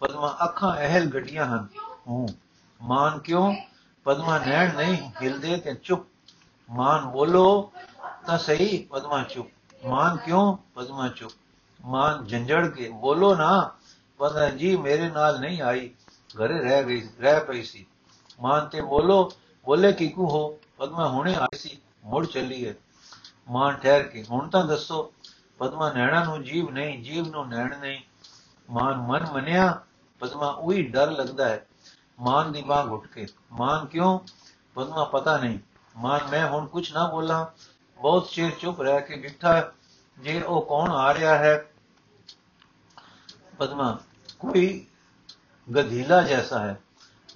[0.00, 1.68] ਪਦਮਾ ਅੱਖਾਂ ਅਹਿਲ ਗੱਡੀਆਂ ਹਨ।
[2.08, 2.28] ਹੂੰ,
[2.82, 3.54] ਮਾਨ ਕਿਉਂ?
[4.04, 6.06] ਪਦਮਾ ਨੈਣ ਨਹੀਂ, ਹਿਲਦੇ ਤੇ ਚੁੱਪ।
[6.70, 7.72] ਮਾਨ ਬੋਲੋ
[8.26, 9.48] ਤਾਂ ਸਹੀ, ਪਦਮਾ ਚੁੱਪ।
[9.86, 10.56] ਮਾਨ ਕਿਉਂ?
[10.74, 11.32] ਪਦਮਾ ਚੁੱਪ।
[11.84, 13.74] ਮਾਨ ਜੰਜੜ ਕੇ ਬੋਲੋ ਨਾ
[14.18, 15.90] ਪਦਮਾ ਜੀ ਮੇਰੇ ਨਾਲ ਨਹੀਂ ਆਈ।
[16.30, 17.86] ਘਰੇ ਰਹਿ ਗਈ, ਰਹਿ ਪਈ ਸੀ।
[18.40, 19.32] ਮਾਨ ਤੇ ਬੋਲੋ
[19.68, 22.74] ਬੋਲੇ ਕਿਕੂ ਹੋ, ਪਦਮਾ ਹੁਣੇ ਆਈ ਸੀ, ਮੁੜ ਚੱਲੀ ਹੈ
[23.48, 25.12] ਮਾਨ ਠਹਿਰ ਕੇ, ਹੁਣ ਤਾਂ ਦੱਸੋ,
[25.58, 28.00] ਪਦਮਾ ਨੈਣਾ ਨੂੰ ਜੀਵ ਨਹੀਂ, ਜੀਵ ਨੂੰ ਨੈਣ ਨਹੀਂ।
[28.70, 29.82] ਮਾਨ ਮਨ ਮੰਨਿਆ,
[30.18, 31.66] ਪਦਮਾ ਉਹੀ ਡਰ ਲੱਗਦਾ ਹੈ।
[32.20, 34.18] ਮਾਨ ਦੀ ਬਾਹ ਘੁੱਟ ਕੇ, ਮਾਨ ਕਿਉਂ?
[34.74, 35.58] ਪਦਮਾ ਪਤਾ ਨਹੀਂ।
[35.96, 37.46] ਮਾਨ, ਮੈਂ ਹੁਣ ਕੁਝ ਨਾ ਬੋਲਾਂ।
[38.00, 39.72] ਬਹੁਤ ਚਿਰ ਚੁੱਪ ਰਹਿ ਕੇ ਬਿਠਾ
[40.18, 41.70] ਜੇ ਉਹ ਕੌਣ ਆ ਰਿਹਾ ਹੈ?
[43.58, 43.98] ਪਦਮਾ,
[44.38, 44.86] ਕੋਈ
[45.76, 46.80] ਗਧੀਲਾ ਜੈਸਾ ਹੈ।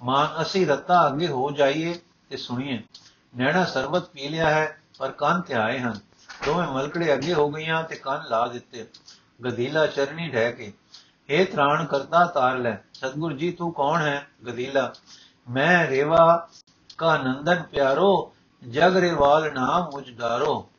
[0.03, 2.01] ਮਾਨ, ਅਸੀਂ ਰੱਤਾ ਅੱਗੇ ਹੋ ਜਾਈਏ।
[2.33, 2.81] ਤੇ ਸੁਣੀਏ।
[3.37, 5.99] ਨੈਣਾ ਸਰਬਤ ਪੀ ਲਿਆ ਹੈ, ਪਰ ਕੰਨ ਤੇ ਆਏ ਹਨ।
[6.45, 8.87] ਦੋਵੇਂ ਮਲਕੜੇ ਅੱਗੇ ਹੋ ਗਈਆਂ ਤੇ ਕੰਨ ਲਾ ਦਿੱਤੇ।
[9.45, 10.71] ਗਧੀਲਾ ਚਰਨੀ ਢਹਿ ਕੇ
[11.29, 14.27] हे ਤ੍ਰਾਣ ਕਰਤਾ ਤਾਰ ਲੈ, ਸਤਗੁਰ ਜੀ, ਤੂੰ ਕੌਣ ਹੈ?
[14.47, 14.93] ਗਧੀਲਾ,
[15.49, 16.49] ਮੈਂ ਰੇਵਾ
[16.97, 20.69] ਕਾ ਨੰਦਨ ਪਿਆਰੋ, ਜਗ ਰਿਵਾਲ ਨਾਮ ਮੁਝਦਾਰੋ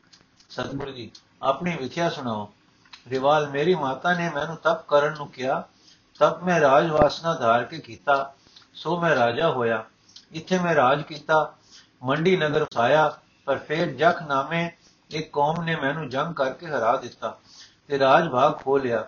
[0.50, 1.10] ਸਤਿਗੁਰੂ ਜੀ,
[1.42, 2.52] ਆਪਣੀ ਵਿਖਿਆ ਸੁਣਾਓ।
[3.08, 5.62] ਰਿਵਾਲ, ਮੇਰੀ ਮਾਤਾ ਨੇ ਮੈਨੂੰ ਤਪ ਕਰਨ ਨੂੰ ਕਿਹਾ।
[6.20, 8.32] ਤਪ ਮੈਂ ਰਾਜ ਵਾਸਨਾ ਧਾਰ ਕੇ ਕੀਤਾ,
[8.74, 9.84] ਸੋ ਮੈਂ ਰਾਜਾ ਹੋਇਆ।
[10.34, 11.54] ਇੱਥੇ ਮੈਂ ਰਾਜ ਕੀਤਾ,
[12.02, 14.70] ਮੰਡੀ ਨਗਰ ਉਸਾਇਆ ਪਰ ਫਿਰ ਜਖ ਨਾਮੇ
[15.10, 17.38] ਇੱਕ ਕੌਮ ਨੇ ਮੈਨੂੰ ਜੰਗ ਕਰਕੇ ਹਰਾ ਦਿੱਤਾ
[17.88, 19.06] ਤੇ ਰਾਜ ਭਾਗ ਖੋ ਲਿਆ।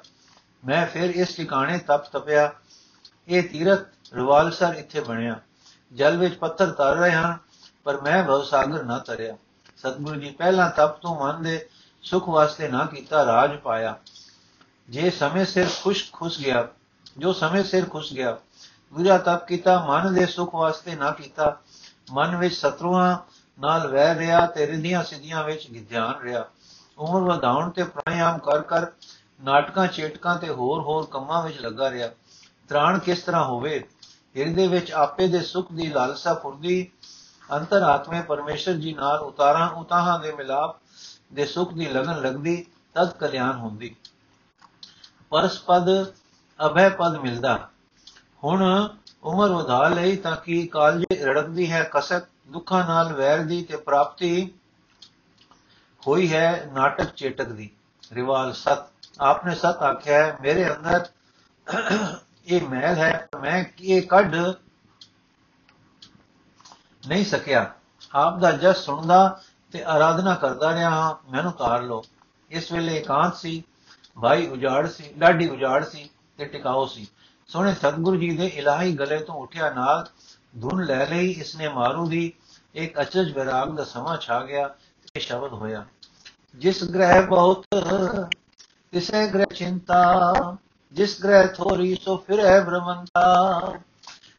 [0.65, 2.53] ਮੈਂ ਫਿਰ ਇਸ ਟਿਕਾਣੇ ਤਪ ਤਪਿਆ।
[3.29, 3.81] ਇਹ ਤੀਰਥ
[4.15, 5.41] ਰਵਾਲਸਰ ਇੱਥੇ ਬਣਿਆ।
[5.93, 7.39] ਜਲ ਵਿੱਚ ਪੱਥਰ ਤਰ ਰਹੇ ਹਨ
[7.85, 9.37] ਪਰ ਮੈਂ ਭਵ ਸਾਗਰ ਨਾ ਤਰਿਆ।
[9.77, 11.69] ਸਤਿਗੁਰੂ ਜੀ ਪਹਿਲਾਂ ਤਪ ਤੋਂ ਮਨ ਦੇ
[12.03, 13.97] ਸੁਖ ਵਾਸਤੇ ਨਾ ਕੀਤਾ, ਰਾਜ ਪਾਇਆ।
[14.89, 16.69] ਜੇ ਸਮੇਂ ਸਿਰ ਖੁਸ਼ ਖੁਸ਼ ਗਿਆ,
[17.19, 18.37] ਜੋ ਸਮੇਂ ਸਿਰ ਖੁਸ਼ ਗਿਆ
[18.95, 21.57] ਦੂਜਾ ਤਪ ਕੀਤਾ, ਮਨ ਦੇ ਸੁਖ ਵਾਸਤੇ ਨਾ ਕੀਤਾ।
[22.13, 23.19] ਮਨ ਵਿੱਚ ਸਤਰੂਆਂ
[23.61, 26.45] ਨਾਲ ਵਹਿ ਰਿਹਾ ਤੇ ਰਿੰਦੀਆਂ ਸਿੱਧੀਆਂ ਵਿੱਚ ਗਿਆਨ ਰਿਹਾ।
[26.99, 28.87] ਉਮਰ ਵਧਾਉਣ ਤੇ ਪ੍ਰਾਣਾਯਾਮ ਕਰ ਕਰ
[29.45, 32.09] ਨਾਟਕਾਂ, ਚੇਟਕਾਂ ਤੇ ਹੋਰ ਹੋਰ ਕੰਮਾਂ ਵਿੱਚ ਲੱਗਾ ਰਿਹਾ।
[32.69, 33.89] ਤ੍ਰਾਣ ਕਿਸ ਤਰ੍ਹਾਂ ਹੋਵੇ?
[34.37, 36.91] ਹਿਰਦੇ ਵਿੱਚ ਆਪੇ ਦੇ ਸੁਖ ਦੀ ਲਾਲਸਾ ਫੁਰਦੀ,
[37.53, 40.77] ਅੰਤਰ ਆਤਮੇ ਪਰਮੇਸ਼ਰ ਜੀ ਨਾਲ ਉਤਾਰਾਂ, ਉਤਾਹਾਂ ਦੇ ਮਿਲਾਪ
[41.33, 43.97] ਦੇ ਸੁਖ ਦੀ ਲਗਨ ਲੱਗਦੀ, ਤਦ ਕਲਿਆਣ ਹੁੰਦੀ।
[45.31, 45.87] ਪਰਸਪਦ
[46.67, 47.69] ਅਭੈ ਪਦ ਮਿਲਦਾ।
[48.43, 48.63] ਹੁਣ
[49.25, 54.51] ਉਮਰ ਵਧਾ ਲਈ ਤਾਂ ਕਿ ਕਾਲਜੇ ਰੜਕਦੀ ਹੈ ਕਸਕ ਦੁੱਖਾਂ ਨਾਲ ਵੈਰ ਦੀ ਤੇ ਪ੍ਰਾਪਤੀ
[56.03, 57.71] ਹੋਈ ਹੈ, ਨਾਟਕ ਚੇਟਕ ਦੀ
[58.13, 58.85] ਰਿਵਾਲ ਸਤ।
[59.21, 61.07] ਆਪਨੇ ਸਤ ਆਖਿਆ ਹੈ ਮੇਰੇ ਅੰਦਰ
[62.47, 64.35] ਇਹ ਮੈਲ ਹੈ ਮੈਂ ਇਹ ਕੱਢ
[67.09, 67.71] ਨਹੀਂ ਸਕਿਆ।
[68.15, 69.41] ਆਪ ਦਾ ਜਸ ਸੁਣਦਾ
[69.73, 72.05] ਤੇ ਆਰਾਧਨਾ ਕਰਦਾ ਰਿਹਾ ਹਾਂ, ਮੈਨੂੰ ਤਾਰ ਲੋ
[72.51, 73.63] ਇਸ ਵੇਲੇ ਇਕਾਂਤ ਸੀ,
[74.21, 77.07] ਭਾਈ ਉਜਾੜ ਸੀ, ਡਾਢੀ ਉਜਾੜ ਸੀ ਤੇ ਟਿਕਾਓ ਸੀ।
[77.49, 80.07] ਸੋਹਣੇ ਸਤਗੁਰੂ ਜੀ ਦੇ ਇਲਾਹੀ ਗਲੇ ਤੋਂ ਉਠਿਆ ਨਾਲ
[80.61, 82.33] ਧੁਨ ਲੈ ਲਈ, ਇਸਨੇ ਮਾਰੂ ਦੀ,
[82.75, 84.69] ਇੱਕ ਅਚਜ ਵਿਰਾਗ ਦਾ ਸਮਾਂ ਛਾ ਗਿਆ
[85.07, 85.85] ਤੇ ਸ਼ਬਦ ਹੋਇਆ,
[86.55, 87.65] ਜਿਸ ਗ੍ਰਹਿ ਬਹੁਤ,
[88.93, 90.57] ਤਿਸੇ ਗ੍ਰਹਿ ਚਿੰਤਾ,
[90.93, 93.73] ਜਿਸ ਗ੍ਰਹਿ ਥੋਰੀ ਸੋ ਫਿਰੈ ਭ੍ਰਮੰਤਾ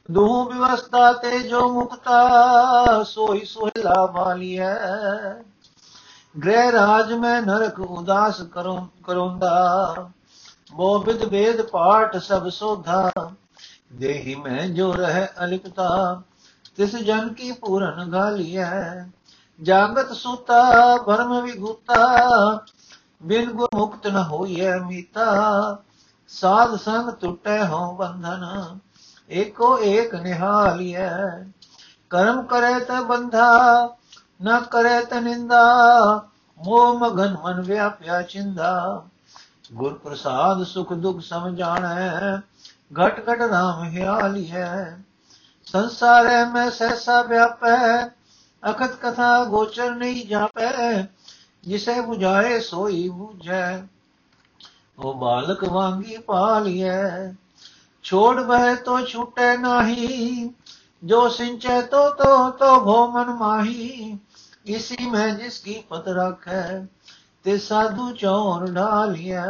[0.10, 4.74] ਦੂ ਵਿਵਸਥਾ ਤੇ ਜੋ ਮੁਕਤਾ, ਸੋਈ ਸੁਹਲਾ ਵਾਲੀਐ
[6.36, 10.10] ਗ੍ਰਹਿ ਰਾਜ ਮੈਂ ਨਰਕ ਉਦਾਸ ਕਰੋ, ਕਰੋਂਦਾ
[10.72, 13.12] ਮੋ ਵਿਦ ਵੇਦ ਪਾਠ ਸਭ ਸੋਧਾ,
[13.94, 16.22] ਦੇਹੀ ਮੈਂ ਜੋ ਰਹਿ ਅਲਿਪਤਾ,
[16.76, 19.06] ਤਿਸ ਜਨ ਕੀ ਪੂਰਨ ਗਾਲੀਐ,
[19.62, 22.60] ਜਾਗਤ ਸੁਤਾ ਭਰਮ ਵਿਗੁਤਾ
[23.24, 25.78] ਬਿਨ ਗੁਰ ਮੁਕਤ ਨ ਹੋਈਐ ਮੀਤਾ,
[26.28, 28.80] ਸਾਧ ਸੰਗ ਟੁੱਟੈ ਹੋ ਬੰਧਨ,
[29.30, 31.10] ਏਕੋ ਏਕ ਨਿਹਾਲੀਐ,
[32.10, 33.50] ਕਰਮ ਕਰੇ ਤ ਬੰਧਾ,
[34.44, 35.64] ਨ ਕਰੇ ਤ ਨਿੰਦਾ,
[36.66, 39.04] ਮੋਹ ਮਗਨ ਮਨ ਵਿਆਪਿਆ ਚਿੰਦਾ।
[39.72, 42.38] ਗੁਰ ਪ੍ਰਸਾਦ ਸੁਖ ਦੁਖ ਸਮਝਾਣੈ
[42.94, 44.68] ਘਟ ਘਟ ਰਾਮ ਹਿਆਲੀਐ
[45.68, 48.08] ਸੰਸਾਰੈ ਮੈਂ ਸਹਿਸਾ ਵਿਆਪੈ
[48.64, 50.72] ਅਖਤ ਕਥਾ ਗੋਚਰ ਨਹੀਂ ਜਾਪੈ
[51.64, 53.88] ਜਿਸੇ 부ਝਾਏ ਸੋਈ 부ਝੈ
[54.98, 57.32] ਉਹ ਬਾਲਕ ਵਾਂਗੀ ਪਾਲੀਐ
[58.06, 60.50] ਛੋੜ ਬਹਿ ਤੋ ਛੁਟੈ ਨਾਹੀ
[61.04, 64.18] ਜੋ ਸਿੰਚੈ ਤੋ ਤੋ ਤੋ ਭੋ ਮਨ ਮਾਹੀ
[64.66, 66.86] ਇਸੀ ਮੈਂ ਜਿਸ ਕੀ ਪਤ ਰਖੈ
[67.44, 69.46] ਤੇ ਸਾਧੂ ਚੌਰ ਢਾਲੀਐ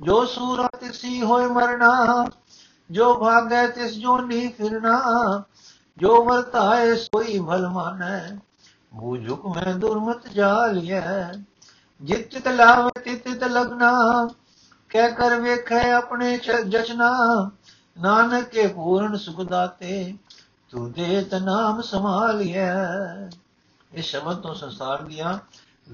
[0.00, 2.26] ਜੋ ਸੂਰਤ ਸੀ ਹੋਏ ਮਰਨਾ,
[2.90, 5.02] ਜੋ ਭਾਗੈ ਤਿਸ ਜੋ ਨੀ ਫਿਰਨਾ,
[5.98, 8.38] ਜੋ ਵਰਤਾਏ ਸੋਈ ਭਲ ਮਾਨੈ।
[8.94, 11.32] ਬੂਝੁਕ ਮੈਂ ਦੁਰਮਤ ਜਾਲੀਐ
[12.02, 13.92] ਜਿਤ ਚਿਤ ਲਾਵੇ, ਤਿਤ ਤਿਤ ਲਗਨਾ।
[14.88, 16.38] ਕਹਿ ਕਰ ਵੇਖੈ ਆਪਣੇ
[16.68, 17.10] ਜਚਨਾ,
[18.00, 20.14] ਨਾਨਕ ਕੇ ਪੂਰਨ ਸੁਖ ਦਾਤੇ,
[20.70, 22.74] ਤੂੰ ਦੇ ਤ ਨਾਮ ਸੰਭਾਲੀਐ।
[23.92, 25.38] ਇਸ ਸ਼ਬਦ ਤੋਂ ਸੰਸਾਰ ਦੀਆਂ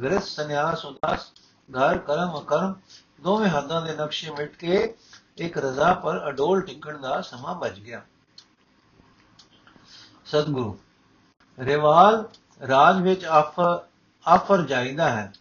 [0.02, 1.32] ਗ੍ਰਸ ਸੰਨਿਆਸ, ਉਦਾਸ
[1.70, 2.74] ਘਰ ਕਰਮ, ਅਕਰਮ,
[3.20, 4.94] ਦੋਵੇਂ ਹੱਦਾਂ ਦੇ ਨਕਸ਼ੇ ਮਿਟ ਕੇ
[5.38, 8.02] ਇੱਕ ਰਜ਼ਾ ਪਰ ਅਡੋਲ ਟਿਕਣ ਦਾ ਸਮਾਂ ਬਚ ਗਿਆ।
[10.26, 10.78] ਸਤਿਗੁਰੂ,
[11.58, 12.28] ਰਿਵਾਲ
[12.68, 13.78] ਰਾਜ ਵਿੱਚ ਆਫਰ
[14.26, 15.32] ਆਫਰ ਜਾਈਦਾ ਹੈ।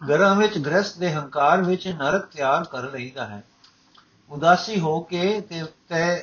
[0.00, 3.42] ਘਰਾਂ ਵਿੱਚ ਗ੍ਰਸਤ ਦੇ ਹੰਕਾਰ ਵਿੱਚ ਨਰਕ ਤਿਆਰ ਕਰ ਲਈਦਾ ਹੈ।
[4.30, 6.18] ਉਦਾਸੀ ਹੋ ਕੇ ਤੇ ਤੈ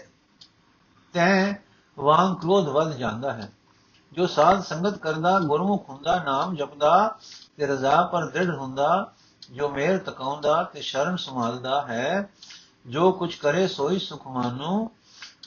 [1.13, 1.53] ਤੈ
[1.99, 3.51] ਵਾਂਗ ਕ੍ਰੋਧ ਵੱਧ ਜਾਂਦਾ ਹੈ।
[4.15, 7.15] ਜੋ ਸਾਧ ਸੰਗਤ ਕਰਦਾ, ਗੁਰਮੁਖ ਹੁੰਦਾ, ਨਾਮ ਜਪਦਾ
[7.57, 9.13] ਤੇ ਰਜ਼ਾ ਪਰ ਦ੍ਰਿੜ ਹੁੰਦਾ,
[9.51, 12.29] ਜੋ ਮੇਰ ਤਕਾਉਂਦਾ ਤੇ ਸ਼ਰਨ ਸੰਭਾਲਦਾ ਹੈ,
[12.87, 14.89] ਜੋ ਕੁਝ ਕਰੇ ਸੋਈ ਸੁਖ ਮਾਨੂ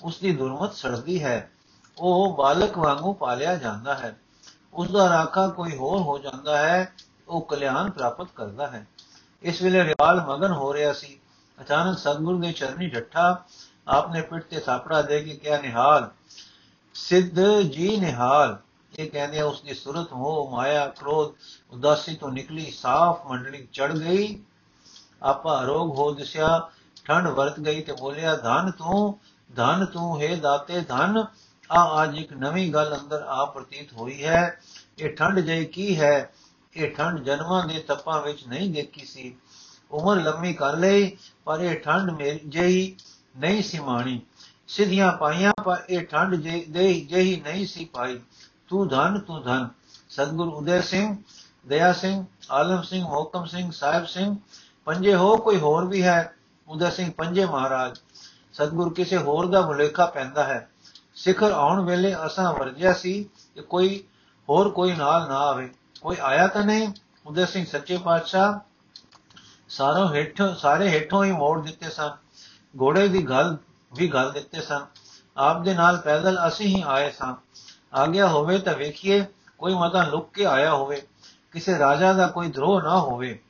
[0.03, 1.51] ਉਸ ਦੀ ਦੁਰਮਤ ਸੜਦੀ ਹੈ।
[1.99, 4.19] ਉਹ ਬਾਲਕ ਵਾਂਗੂ ਪਾਲਿਆ ਜਾਂਦਾ ਹੈ।
[4.75, 6.93] ਉਸ ਦਾ ਰਾਖਾ ਕੋਈ ਹੋਰ ਹੋ ਜਾਂਦਾ ਹੈ,
[7.29, 8.87] ਉਹ ਕਲਿਆਣ ਪ੍ਰਾਪਤ ਕਰਦਾ ਹੈ।
[9.43, 11.21] ਇਸ ਵੇਲੇ ਰਿਵਾਲ ਮਗਨ ਹੋ ਰਿਹਾ ਸੀ।
[11.61, 13.45] ਅਚਾਨਕ ਸਤਗੁਰੂ ਦੇ ਚਰਨੀ ਢੱਠਾ
[13.89, 16.11] ਆਪਨੇ ਪਿੱਠ ਤੇ ਥਾਪੜਾ ਦੇ ਕੇ ਕਿਹਾ, ਨਿਹਾਲ
[16.99, 18.59] ਸਿੱਧ ਜੀ ਨਿਹਾਲ।
[18.99, 21.33] ਇਹ ਕਹਿੰਦੇ ਉਸ ਦੀ ਸੁਰਤ ਹੋ ਮਾਇਆ, ਕ੍ਰੋਧ,
[21.73, 24.43] ਉਦਾਸੀ ਤੋਂ ਨਿਕਲੀ, ਸਾਫ਼ ਮੰਡਲੀ ਚੜ ਗਈ।
[25.23, 26.71] ਆਪਾ ਰੋਗ ਹੋ ਦਿਸਿਆ
[27.05, 29.19] ਠੰਡ ਵਰਤ ਗਈ ਤੇ ਬੋਲਿਆ, ਧਨ ਤੂੰ
[29.57, 31.25] ਧਨ ਤੂੰ, ਹੈ ਦਾਤੇ, ਧਨ,
[31.73, 34.61] ਆ ਅੱਜ ਇੱਕ ਨਵੀਂ ਗੱਲ ਅੰਦਰ ਆ ਪ੍ਰਤੀਤ ਹੋਈ ਹੈ।
[34.99, 36.33] ਇਹ ਠੰਡ ਜਈ ਕੀ ਹੈ?
[36.77, 39.37] ਇਹ ਠੰਡ ਜਨਮਾਂ ਦੇ ਤਪਾਂ ਵਿੱਚ ਨਹੀਂ ਦੇਖੀ ਸੀ।
[39.91, 42.97] ਉਮਰ ਲੰਮੀ ਕਰ ਲਈ, ਪਰ ਇਹ ਠੰਡ ਮੇਰੀ ਜਈ
[43.37, 44.21] ਨਹੀਂ ਸੀ ਮਾਣੀ।
[44.69, 48.21] ਸਿੱਧੀਆਂ ਪਾਈਆਂ, ਪਰ ਇਹ ਠੰਡ ਦੇ ਜਿਹੀ ਨਹੀਂ ਸੀ ਪਾਈ।
[48.69, 49.69] ਤੂੰ ਧਨ ਤੂੰ ਧਨ।
[50.09, 51.17] ਸਤਗੁਰ ਉਦੈ ਸਿੰਘ,
[51.69, 54.37] ਦਇਆ ਸਿੰਘ, ਆਲਮ ਸਿੰਘ ਮੋਕਮ ਸਿੰਘ, ਸਾਹਿਬ ਸਿੰਘ,
[54.85, 56.35] ਪੰਜੇ ਹੋ ਕੋਈ ਹੋਰ ਵੀ ਹੈ?
[56.69, 57.99] ਉਦੈ ਸਿੰਘ ਪੰਜੇ ਮਹਾਰਾਜ।
[58.53, 60.71] ਸਤਗੁਰ ਕਿਸੇ ਹੋਰ ਦਾ ਭੁਲੇਖਾ ਪੈਂਦਾ ਹੈ।
[61.15, 64.05] ਸਿਖਰ ਆਉਣ ਵੇਲੇ ਅਸਾਂ ਵਰਜਿਆ ਸੀ ਕਿ ਕੋਈ
[64.49, 66.89] ਹੋਰ ਕੋਈ ਨਾਲ ਨਾ ਆਵੇ। ਕੋਈ ਆਇਆ ਤਾਂ ਨਹੀਂ?
[67.27, 68.59] ਉਦੈ ਸਿੰਘ ਸੱਚੇ ਪਾਤਸ਼ਾਹ
[69.69, 72.11] ਸਾਰੋਂ ਹੇਠ ਸਾਰੇ ਹੇਠੋਂ ਹੀ ਮੋੜ ਦਿੱਤੇ ਸਨ।
[72.81, 73.57] ਘੋੜੇ ਦੀ ਗੱਲ
[73.93, 74.87] ਵੀ ਗੱਲ ਦਿੱਤੇ ਸਨ।
[75.37, 77.35] ਆਪ ਦੇ ਨਾਲ ਪੈਦਲ ਅਸੀਂ ਹੀ ਆਏ ਸਾਂ।
[77.95, 79.27] ਆ ਗਿਆ ਹੋਵੇ ਤਾਂ ਵੇਖੀਏ,
[79.59, 81.03] ਕੋਈ ਮਤਾ ਲੁੱਕ ਕੇ ਆਇਆ ਹੋਵੇ।
[81.53, 83.43] ਕਿਸੇ ਰਾਜਾ ਦਾ ਕੋਈ ਧਰੋ ਨਾ ਹੋਵੇ।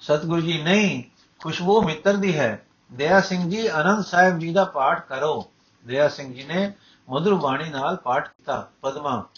[0.00, 1.02] ਸਤਗੁਰੂ ਜੀ, ਨਹੀਂ,
[1.38, 5.52] ਖੁਸ਼ਬੂ ਮਿੱਤਰ ਦੀ ਹੈ। ਦਇਆ ਸਿੰਘ ਜੀ, ਅਨੰਦ ਸਾਹਿਬ ਜੀ ਦਾ ਪਾਠ ਕਰੋ।
[5.86, 6.72] ਦਇਆ ਸਿੰਘ ਜੀ ਨੇ
[7.10, 9.28] ਮధుਰ ਬਾਣੀ ਨਾਲ ਪਾਠ ਕੀਤਾ। ਪਦਮਾ,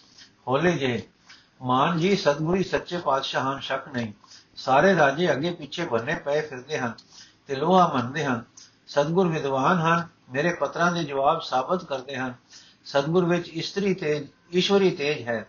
[0.49, 1.09] ਹੋਲੇ ਜੇ।
[1.63, 4.13] ਮਾਨ ਜੀ, ਸਤਗੁਰੂ ਸੱਚੇ ਪਾਤਸ਼ਾਹ ਹਨ, ਸ਼ੱਕ ਨਹੀਂ।
[4.57, 6.93] ਸਾਰੇ ਰਾਜੇ ਅੱਗੇ ਪਿੱਛੇ ਬੰਨੇ ਪਏ ਫਿਰਦੇ ਹਨ
[7.47, 8.45] ਤੇ ਲੋਹਾ ਮੰਨਦੇ ਹਨ,
[8.87, 12.35] ਸਤਗੁਰ ਵਿਦਵਾਨ ਹਨ, ਮੇਰੇ ਪੱਤਰਾਂ ਦੇ ਜਵਾਬ ਸਾਬਤ ਕਰਦੇ ਹਨ।
[12.85, 15.47] ਸਤਗੁਰ ਵਿੱਚ ਇਸਤਰੀ ਤੇਜ, ਈਸ਼ਵਰੀ ਤੇਜ ਹੈ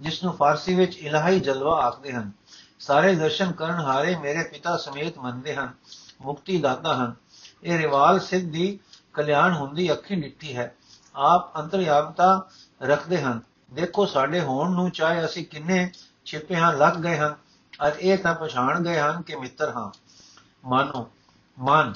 [0.00, 2.32] ਜਿਸ ਨੂੰ ਫਾਰਸੀ ਵਿੱਚ ਇਲਾਹੀ ਜਲਵਾ ਆਖਦੇ ਹਨ।
[2.78, 5.74] ਸਾਰੇ ਦਰਸ਼ਨ ਕਰਨ ਹਾਰੇ ਮੇਰੇ ਪਿਤਾ ਸਮੇਤ ਮੰਨਦੇ ਹਨ
[6.20, 7.14] ਮੁਕਤੀ ਦਾਤਾ ਹਨ।
[7.64, 8.78] ਇਹ ਰਿਵਾਲ ਸਿੱਧੀ
[9.12, 10.74] ਕਲਿਆਣ ਹੁੰਦੀ ਅੱਖੀ ਨਿੱਟੀ ਹੈ।
[11.16, 12.48] ਆਪ ਅੰਤਰਯਾਮਤਾ
[12.82, 13.40] ਰੱਖਦੇ ਹਨ।
[13.72, 15.90] ਦੇਖੋ ਸਾਡੇ ਹੋਣ ਨੂੰ ਚਾਹੇ ਅਸੀਂ ਕਿੰਨੇ
[16.24, 17.34] ਛਿਪੇ ਹਾਂ ਲੱਗ ਗਏ ਹਨ
[17.80, 19.90] ਅਰ ਇਹ ਤਾਂ ਪਛਾਣ ਗਏ ਹਨ ਕਿ ਮਿੱਤਰ ਹਾਂ,
[20.64, 21.10] ਮਾਨੋ,
[21.58, 21.92] ਮਨ,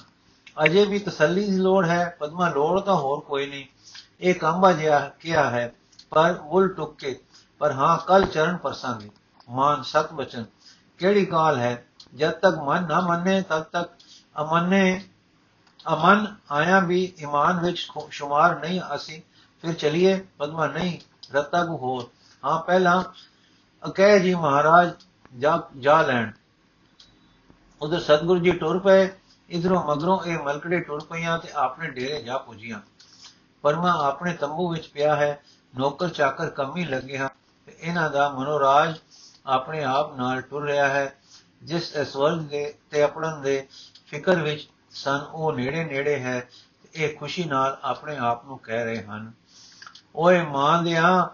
[0.64, 3.64] ਅਜੇ ਵੀ ਤਸੱਲੀ ਦੀ ਲੋੜ ਹੈ, ਪਦਮਾ ਲੋੜ ਤਾਂ ਹੋਰ ਕੋਈ ਨਹੀਂ।
[4.20, 5.74] ਇਹ ਕੰਬਾ ਜਿਹਾ ਕਿਹਾ ਹੈ,
[6.10, 7.20] ਪਰ ਉਲ ਟੁੱਕੇ
[7.58, 9.10] ਪਰ ਹਾਂ ਕੱਲ ਚਰਨ ਪਰਸਾਂਗੇ।
[9.48, 10.44] ਮਾਨ, ਸਤ ਬਚਨ,
[10.98, 11.86] ਕਿਹੜੀ ਕਾਲ ਹੈ?
[12.14, 13.90] ਜਦ ਤੱਕ ਮਨ ਨਾ ਮੰਨੇ, ਤਦ ਤੱਕ
[14.40, 15.08] ਅਮਨੇ,
[15.94, 19.22] ਅਮਨ ਆਇਆ ਵੀ ਇਮਾਨ ਵਿੱਚ ਸ਼ੁਮਾਰ ਨਹੀਂ, ਅਸੀਂ
[19.62, 20.98] ਫਿਰ ਚਲਿਏ। ਪਦਮਾ, ਨਹੀਂ,
[21.32, 22.08] ਰਤਾ ਕੋ ਹੋਰ।
[22.44, 23.02] ਹਾਂ, ਪਹਿਲਾਂ
[23.88, 24.90] ਅਕਹਿ ਜੀ ਮਹਾਰਾਜ
[25.38, 26.30] ਜਾ ਜਾ ਲੈਣ।
[27.82, 29.08] ਉਧਰ ਸਤਗੁਰੂ ਜੀ ਟੁਰ ਪਏ,
[29.48, 32.80] ਇਧਰੋਂ ਮਗਰੋਂ ਇਹ ਮਲਕੜੇ ਟੁਰ ਪਈਆਂ ਤੇ ਆਪਣੇ ਡੇਰੇ ਜਾ ਪੁੱਜੀਆਂ।
[33.62, 35.42] ਪਰਮਾ ਆਪਣੇ ਤੰਬੂ ਵਿੱਚ ਪਿਆ ਹੈ,
[35.78, 37.28] ਨੌਕਰ ਚਾਕਰ ਕਮੀ ਲੱਗੇ ਹਨ,
[37.66, 38.98] ਤੇ ਇਹਨਾਂ ਦਾ ਮਨੋਰਾਜ
[39.46, 41.14] ਆਪਣੇ ਆਪ ਨਾਲ ਟੁਰ ਰਿਹਾ ਹੈ,
[41.62, 43.66] ਜਿਸ ਸਵਰਗ ਦੇ ਤੇ ਆਪਣਨ ਦੇ
[44.06, 46.48] ਫਿਕਰ ਵਿੱਚ ਸਨ, ਉਹ ਨੇੜੇ ਨੇੜੇ ਹੈ
[46.94, 49.32] ਇਹ ਖੁਸ਼ੀ ਨਾਲ ਆਪਣੇ ਆਪ ਨੂੰ ਕਹਿ ਰਹੇ ਹਨ।
[50.16, 51.30] ਓਏ ਮਾਂ ਦਿਆ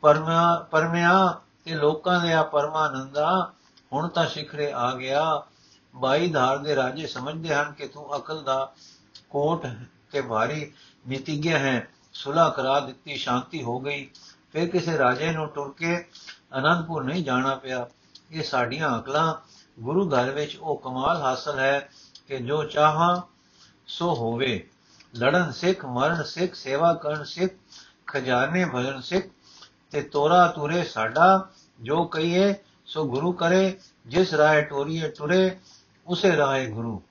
[0.00, 3.52] ਪਰਮਿਆ ਪਰਮਿਆ ਤੇ ਲੋਕਾਂ ਦੇ ਆ ਪਰਮਾਨੰਦਾ
[3.92, 5.42] ਹੁਣ ਤਾਂ ਸਿਖਰੇ ਆ ਗਿਆ।
[5.94, 8.72] ਬਾਈ ਧਾਰ ਦੇ ਰਾਜੇ ਸਮਝਦੇ ਹਨ ਕਿ ਤੂੰ ਅਕਲ ਦਾ
[9.30, 9.66] ਕੋਟ
[10.12, 10.72] ਤੇ ਭਾਰੀ
[11.08, 14.10] ਨੀਤੀਗਿਆ ਹੈ। ਸੁਲਾ ਕਰਾ ਦਿੱਤੀ, ਸ਼ਾਂਤੀ ਹੋ ਗਈ।
[14.52, 16.08] ਫਿਰ ਕਿਸੇ ਰਾਜੇ ਨੂੰ ਟੁਰ ਕੇ
[16.58, 17.86] ਅਨੰਦਪੁਰ ਨਹੀਂ ਜਾਣਾ ਪਿਆ।
[18.30, 19.34] ਇਹ ਸਾਡੀਆਂ ਅਕਲਾਂ।
[19.80, 21.88] ਗੁਰੂ ਘਰ ਵਿੱਚ ਉਹ ਕਮਾਲ ਹਾਸਲ ਹੈ
[22.28, 23.22] ਕਿ ਜੋ ਚਾਹਾਂ,
[23.86, 24.68] ਸੋ ਹੋਵੇ।
[25.18, 27.52] ਲੜਨ ਸਿੱਖ, ਮਰਨ ਸਿੱਖ, ਸੇਵਾ ਕਰਨ ਸਿੱਖ,
[28.06, 29.26] ਖਜ਼ਾਨੇ ਭਜਨ ਸਿੱਖ
[29.90, 31.48] ਤੇ ਤੋਰਾ ਤੁਰੇ ਸਾਡਾ
[31.82, 32.54] ਜੋ ਕਹੀਏ,
[32.86, 35.58] ਸੋ ਗੁਰੂ ਕਰੇ, ਜਿਸ ਰਾਹ ਟੋਰੀਏ ਟੁਰੇ
[36.06, 37.02] ਉਸੇ ਰਾਹ ਗੁਰੂ।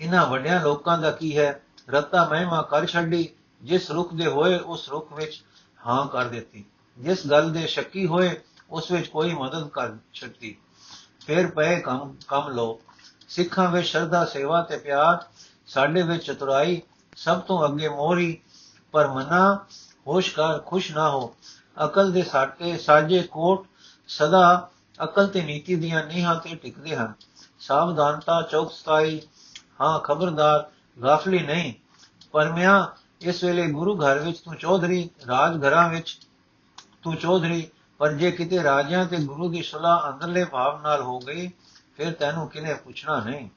[0.00, 1.62] ਇਹਨਾਂ ਵੱਡਿਆਂ ਲੋਕਾਂ ਦਾ ਕੀ ਹੈ?
[1.88, 3.28] ਰਤਾ ਮਹਿਮਾ ਕਰ ਛੱਡੀ,
[3.62, 5.44] ਜਿਸ ਰੁਖ ਦੇ ਹੋਏ, ਉਸ ਰੁਖ ਵਿੱਚ
[5.86, 6.64] ਹਾਂ ਕਰ ਦਿੱਤੀ।
[6.98, 10.56] ਜਿਸ ਗੱਲ ਦੇ ਸ਼ੱਕੀ ਹੋਏ, ਉਸ ਵਿੱਚ ਕੋਈ ਮਦਦ ਕਰ ਛੱਡੀ।
[11.26, 12.80] ਫਿਰ ਪਏ ਕੰਮ ਕੰਮ ਲੋ
[13.28, 15.24] ਸਿੱਖਾਂ ਵਿੱਚ ਸ਼ਰਧਾ, ਸੇਵਾ ਤੇ ਪਿਆਰ,
[15.66, 16.82] ਸਾਡੇ ਵਿੱਚ ਚਤੁਰਾਈ,
[17.16, 18.40] ਸਭ ਤੋਂ ਅੱਗੇ ਮੋਹਰੀ,
[18.92, 19.66] ਪਰ ਮਨਾ,
[20.06, 21.36] ਹੋਸ਼ਕਾਰ, ਖੁਸ਼ ਨਾ ਹੋ।
[21.84, 23.66] ਅਕਲ ਦੇ ਸਾਟੇ ਸਾਜੇ ਕੋਟ
[24.08, 24.70] ਸਦਾ
[25.04, 27.12] ਅਕਲ ਤੇ ਨੀਤੀ ਦੀਆਂ ਨੀਹਾਂ ਤੇ ਟਿਕਦੇ ਹਨ।
[27.60, 29.20] ਸਾਵਧਾਨਤਾ ਚੌਕਸਾਈ
[29.80, 30.70] ਹਾਂ, ਖਬਰਦਾਰ,
[31.02, 31.74] ਗਾਫਲੀ ਨਹੀਂ।
[32.32, 36.18] ਪਰਮਿਆ ਇਸ ਵੇਲੇ ਗੁਰੂ ਘਰ ਵਿੱਚ ਤੂੰ ਚੌਧਰੀ ਰਾਜ ਘਰਾਂ ਵਿੱਚ
[37.02, 41.50] ਤੂੰ ਚੌਧਰੀ, ਪਰ ਜੇ ਕਿਤੇ ਰਾਜਿਆਂ ਤੇ ਗੁਰੂ ਦੀ ਸੁਲਾ ਅੰਦਰਲੇ ਭਾਵ ਨਾਲ ਹੋ ਗਈ,
[41.96, 43.48] ਫਿਰ ਤੈਨੂੰ ਕਿਨੇ ਪੁੱਛਣਾ ਨਹੀਂ?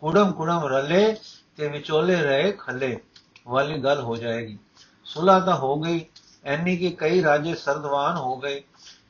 [0.00, 1.16] ਕੁੜਮ ਕੁੜਮ ਰਲੇ
[1.56, 3.00] ਤੇ ਵਿਚੋਲੇ ਰਹੇ ਖੱਲੇ।
[3.48, 4.58] ਵਾਲੀ ਗੱਲ ਹੋ ਜਾਏਗੀ।
[5.04, 6.06] ਸੁਲਾ ਤਾਂ ਹੋ ਗਈ
[6.44, 8.62] ਐਨੀ ਕਿ ਕਈ ਰਾਜੇ ਸਰਦਵਾਨ ਹੋ ਗਏ,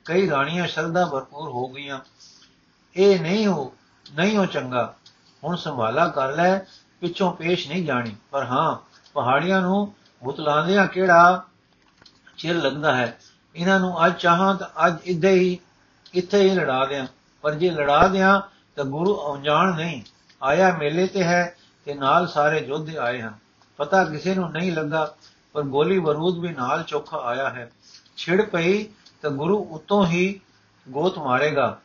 [0.04, 2.00] ਕਈ ਰਾਣੀਆਂ ਸ਼ਰਧਾ ਭਰਪੂਰ ਹੋ ਗਈਆਂ।
[2.96, 3.72] ਇਹ ਨਹੀਂ ਹੋ
[4.16, 4.94] ਨਹੀਂ ਹੋ ਚੰਗਾ।
[5.44, 6.58] ਹੁਣ ਸੰਭਾਲਾ ਕਰ ਲੈ,
[7.00, 8.76] ਪਿੱਛੋਂ ਪੇਸ਼ ਨਹੀਂ ਜਾਣੀ। ਪਰ ਹਾਂ,
[9.14, 11.44] ਪਹਾੜੀਆਂ ਨੂੰ ਬੁਤਲਾਉਂਦਿਆਂ ਕਿਹੜਾ
[12.36, 13.18] ਚਿਰ ਲੱਗਦਾ ਹੈ?
[13.56, 15.58] ਇਹਨਾਂ ਨੂੰ ਅੱਜ ਚਾਹਾਂ ਤਾਂ ਅੱਜ ਇੱਥੇ ਹੀ
[16.14, 17.06] ਇੱਥੇ ਹੀ ਲੜਾ ਦਿਆਂ।
[17.42, 18.40] ਪਰ ਜੇ ਲੜਾ ਦਿਆਂ,
[18.76, 20.02] ਤਾਂ ਗੁਰੂ ਅਣਜਾਣ ਨਹੀਂ।
[20.42, 23.34] ਆਇਆ ਮੇਲੇ ਤੇ ਹੈ ਤੇ ਨਾਲ ਸਾਰੇ ਯੋਧੇ ਆਏ ਹਨ।
[23.76, 25.14] ਪਤਾ ਕਿਸੇ ਨੂੰ ਨਹੀਂ ਲੱਗਾ
[25.52, 27.72] ਪਰ ਗੋਲੀ ਬਰੂਦ ਵੀ ਨਾਲ ਚੋਖਾ ਆਇਆ ਹੈ।
[28.16, 28.84] ਛਿੜ ਪਈ
[29.22, 30.40] ਤਾਂ ਗੁਰੂ ਉਤੋਂ ਹੀ
[30.88, 31.80] ਗੋਤ ਮਾਰੇਗਾ।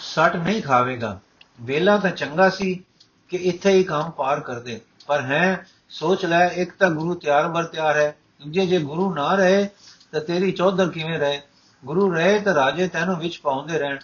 [0.00, 1.20] ਸੱਟ ਨਹੀਂ ਖਾਵੇਗਾ।
[1.60, 2.84] ਵੇਲਾ ਤਾਂ ਚੰਗਾ ਸੀ
[3.28, 7.64] ਕਿ ਇੱਥੇ ਹੀ ਕੰਮ ਪਾਰ ਕਰਦੇ। ਪਰ ਹੈ, ਸੋਚ ਲੈ, ਇੱਕ ਤਾਂ ਗੁਰੂ ਤਿਆਰ ਬਰ
[7.64, 9.68] ਤਿਆਰ ਹੈ। ਦੂਜੇ, ਜੇ ਗੁਰੂ ਨਾ ਰਹੇ,
[10.12, 11.42] ਤਾਂ ਤੇਰੀ ਚੌਧਰ ਕਿਵੇਂ ਰਹੇ?
[11.84, 13.98] ਗੁਰੂ ਰਹੇ ਤਾਂ ਰਾਜੇ ਤੈਨੂੰ ਵਿੱਚ ਪਾਉਂਦੇ ਰਹਿਣ।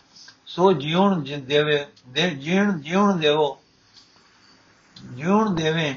[0.47, 3.59] ਸੋ ਜਿਉਣ ਦੇਵੇ, ਦੇ ਜੀਣ ਜਿਉਣ ਦੇਵੋ।
[5.05, 5.95] ਜਿਉਣ ਦੇਵੇਂ,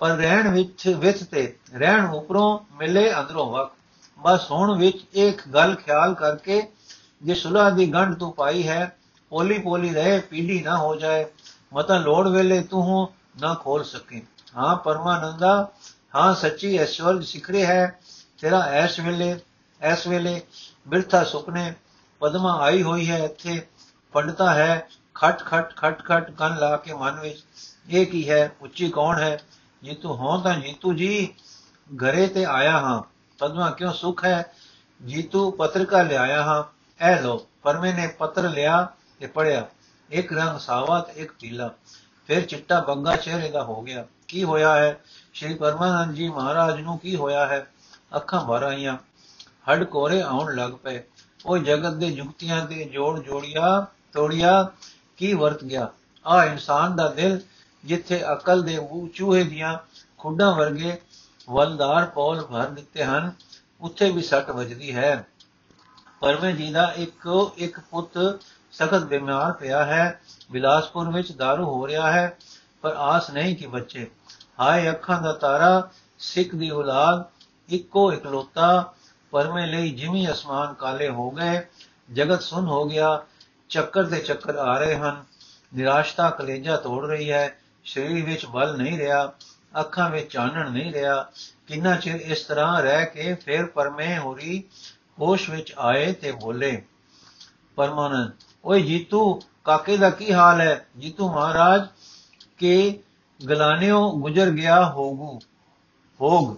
[0.00, 3.72] ਪਰ ਰਹਿਣ ਵਿੱਚ ਵਿੱਚ ਤੇ ਰਹਿਣ ਉਪਰੋਂ ਮਿਲੇ ਅੰਦਰੋਂ ਵਕ
[4.18, 6.62] ਬਸ ਹੁਣ ਵਿੱਚ ਇੱਕ ਗੱਲ ਖਿਆਲ ਕਰਕੇ,
[7.22, 8.96] ਜੇ ਸੁਲਾ ਦੀ ਗੰਢ ਤੂੰ ਪਾਈ ਹੈ
[9.32, 11.24] ਪੋਲੀ ਪੋਲੀ ਰਹੇ ਪੀੜੀ ਨਾ ਹੋ ਜਾਏ
[11.74, 13.08] ਮਤਾਂ ਲੋੜ ਵੇਲੇ ਤੂੰ
[13.40, 14.22] ਨਾ ਖੋਲ ਸਕੇ।
[14.56, 15.72] ਹਾਂ, ਪਰਮਾਨੰਦਾ,
[16.14, 18.00] ਹਾਂ, ਸੱਚੀ ਐਸ਼ਵਰਜ ਸਿਖਰੇ ਹੈ,
[18.38, 19.38] ਤੇਰਾ ਐਸ ਵੇਲੇ
[19.80, 20.40] ਐਸ ਵੇਲੇ
[20.88, 21.72] ਬਿਰਥਾ ਸੁਪਨੇ
[22.20, 23.60] ਪਦਮਾ ਆਈ ਹੋਈ ਹੈ ਇੱਥੇ,
[24.12, 27.42] ਪੰਡਤਾ ਹੈ ਖਟ ਖਟ ਖਟ ਖਟ ਕੰਨ ਲਾ ਕੇ ਮਨ ਵਿੱਚ।
[27.90, 28.52] ਇਹ ਕੀ ਹੈ?
[28.60, 29.40] ਉੱਚੀ ਕੌਣ ਹੈ?
[29.84, 31.34] ਜੀਤੂ ਹੋ ਤਾਂ ਜੀਤੂ ਜੀ।
[31.96, 33.02] ਘਰੇ ਤੇ ਆਇਆ ਹਾਂ।
[33.38, 34.52] ਪਦਮਾ ਕਿਉਂ ਸੁਖ ਹੈ?
[35.06, 36.64] ਜੀਤੂ ਪੱਤਰਕਾ ਲਿਆਇਆ ਹਾਂ।
[37.00, 38.88] ਐ ਲੋ ਪਰਮੇ ਨੇ ਪੱਤਰ ਲਿਆ
[39.20, 39.66] ਤੇ ਪੜਿਆ
[40.10, 41.70] ਇੱਕ ਰੰਗ ਸਾਵਾ ਤੇ ਇੱਕ ਪੀਲਾ।
[42.26, 45.00] ਫਿਰ ਚਿੱਟਾ ਬੰਗਾ ਚਿਹਰੇ ਦਾ ਹੋ ਗਿਆ। ਕੀ ਹੋਇਆ ਹੈ?
[45.34, 47.72] ਸ਼੍ਰੀ ਪਰਮਾਨੰਦ ਜੀ ਮਹਾਰਾਜ ਨੂੰ ਕੀ ਹੋਇਆ ਹੈ?
[48.16, 48.98] ਅੱਖਾਂ ਭਰ ਆਈਆਂ।
[49.70, 51.02] ਹੱਡ ਕੋਰੇ ਆਉਣ ਲੱਗ ਪਏ।
[51.46, 54.70] ਉਹ ਜਗਤ ਦੇ ਜੁਗਤੀਆਂ ਦੇ ਜੋੜ ਜੋੜਿਆ ਤੋੜਿਆ।
[55.16, 55.88] ਕੀ ਵਰਤ ਗਿਆ?
[56.26, 57.40] ਆ ਇਨਸਾਨ ਦਾ ਦਿਲ
[57.84, 58.78] ਜਿੱਥੇ ਅਕਲ ਦੇ
[59.14, 59.78] ਚੂਹੇ ਦੀਆਂ
[60.18, 61.00] ਖੁੱਡਾਂ ਵਰਗੇ
[61.50, 63.32] ਵਲਦਾਰ ਪੌਲ ਭਰ ਦਿੱਤੇ ਹਨ,
[63.80, 65.26] ਉੱਥੇ ਵੀ ਸੱਟ ਵੱਜਦੀ ਹੈ।
[66.20, 68.42] ਪਰਮੇ ਜੀ ਦਾ ਇੱਕ ਇੱਕ ਪੁੱਤ
[68.72, 72.38] ਸਖਤ ਬਿਮਾਰ ਪਿਆ ਹੈ, ਬਿਲਾਸਪੁਰ ਵਿੱਚ दारू ਹੋ ਰਿਹਾ ਹੈ,
[72.82, 74.10] ਪਰ ਆਸ ਨਹੀਂ ਕਿ ਬੱਚੇ।
[74.60, 77.24] ਹਾਏ, ਅੱਖਾਂ ਦਾ ਤਾਰਾ, ਸਿੱਖ ਦੀ ਔਲਾਦ,
[77.68, 78.92] ਇੱਕੋ ਇਕਲੋਤਾ,
[79.30, 81.62] ਪਰਮੇ ਲਈ ਜਿਵੇਂ ਅਸਮਾਨ ਕਾਲੇ ਹੋ ਗਏ,
[82.12, 83.24] ਜਗਤ ਸੁਨ ਹੋ ਗਿਆ,
[83.68, 85.24] ਚੱਕਰ ਦੇ ਚੱਕਰ ਆ ਰਹੇ ਹਨ,
[85.74, 89.31] ਨਿਰਾਸ਼ਤਾ ਕਲੇਜਾ ਤੋੜ ਰਹੀ ਹੈ ਸਰੀਰ ਵਿੱਚ ਬਲ ਨਹੀਂ ਰਿਹਾ
[89.79, 91.31] ਅੱਖਾਂ ਵਿੱਚ ਚਾਨਣ ਨਹੀਂ ਰਿਹਾ
[91.67, 94.63] ਕਿੰਨਾ ਚਿਰ ਇਸ ਤਰ੍ਹਾਂ ਰਹਿ ਕੇ ਫਿਰ ਪਰਮੇ ਹੋਰੀ
[95.19, 96.81] ਹੋਸ਼ ਵਿੱਚ ਆਏ ਤੇ ਬੋਲੇ
[97.75, 98.31] ਪਰਮਾਨੰਦ
[98.65, 101.87] ਓਏ ਜੀਤੂ ਕਾਕੇ ਦਾ ਕੀ ਹਾਲ ਹੈ ਜੀਤੂ ਮਹਾਰਾਜ
[102.57, 102.99] ਕੇ
[103.39, 105.39] ਗਲਾਨਿਓ ਗੁਜ਼ਰ ਗਿਆ ਹੋਗੂ
[106.19, 106.55] ਹੋਗ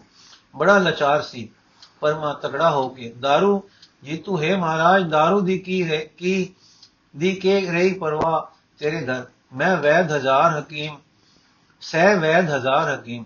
[0.56, 1.50] ਬੜਾ ਲਾਚਾਰ ਸੀ
[2.00, 3.60] ਪਰਮਾ ਤਕੜਾ ਹੋ ਕੇ दारू
[4.04, 6.54] ਜੀਤੂ ਹੈ ਮਹਾਰਾਜ दारू ਦੀ ਕੀ ਹੈ ਕੀ
[7.18, 10.98] ਦੀ ਕੇ ਰਹੀ ਪਰਵਾ ਤੇਰੇ ਘਰ ਮੈਂ ਵੈਦ ਹਜ਼ਾਰ ਹਕੀਮ
[11.85, 13.25] ਸਹਿ ਵੈਦ ਹਜ਼ਾਰ ਹਕੀਮ,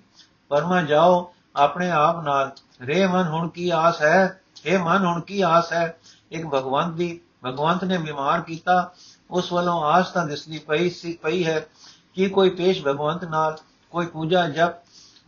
[0.49, 2.51] ਪਰਮਾ ਜਾਓ ਆਪਣੇ ਆਪ ਨਾਲ।
[2.83, 4.41] ਰੇ ਮਨ ਹੁਣ ਕੀ ਆਸ ਹੈ?
[4.65, 5.99] ਇਹ ਮਨ ਹੁਣ ਕੀ ਆਸ ਹੈ?
[6.33, 8.91] ਇੱਕ ਭਗਵੰਤ ਦੀ, ਭਗਵੰਤ ਨੇ ਬਿਮਾਰ ਕੀਤਾ।
[9.31, 11.67] ਉਸ ਵੱਲੋਂ ਆਸ ਤਾਂ ਦਿਸਦੀ ਪਈ ਸੀ, ਪਈ ਹੈ
[12.15, 13.57] ਕਿ ਕੋਈ ਪੇਸ਼ ਭਗਵੰਤ ਨਾਲ
[13.91, 14.75] ਕੋਈ ਪੂਜਾ ਜਪ,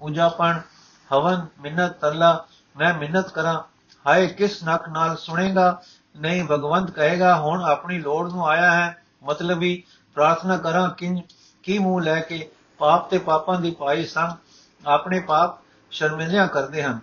[0.01, 0.59] ਪੂਜਾਪਣ,
[1.13, 3.63] ਹਵਨ, ਮਿੰਨਤ ਤਰਲਾ ਮੈਂ ਮਿੰਨਤ ਕਰਾਂ।
[4.07, 5.83] ਹਾਏ, ਕਿਸ ਨੱਕ ਨਾਲ ਸੁਣੇਗਾ?
[6.21, 9.83] ਨਹੀਂ, ਭਗਵੰਤ ਕਹੇਗਾ, ਹੁਣ ਆਪਣੀ ਲੋੜ ਨੂੰ ਆਇਆ ਹੈ। ਮਤਲਬ ਵੀ
[10.15, 11.23] ਪ੍ਰਾਰਥਨਾ ਕਰਾਂ ਕਿ
[11.63, 14.33] ਕੀ ਮੂੰਹ ਲੈ ਕੇ ਪਾਪ ਤੇ ਪਾਪਾਂ ਦੀ ਪਾਈ ਸੰਗ
[14.87, 15.59] ਆਪਣੇ ਪਾਪ
[15.91, 17.01] ਸ਼ਰਮਿੰਦਿਆਂ ਕਰਦੇ ਹਨ।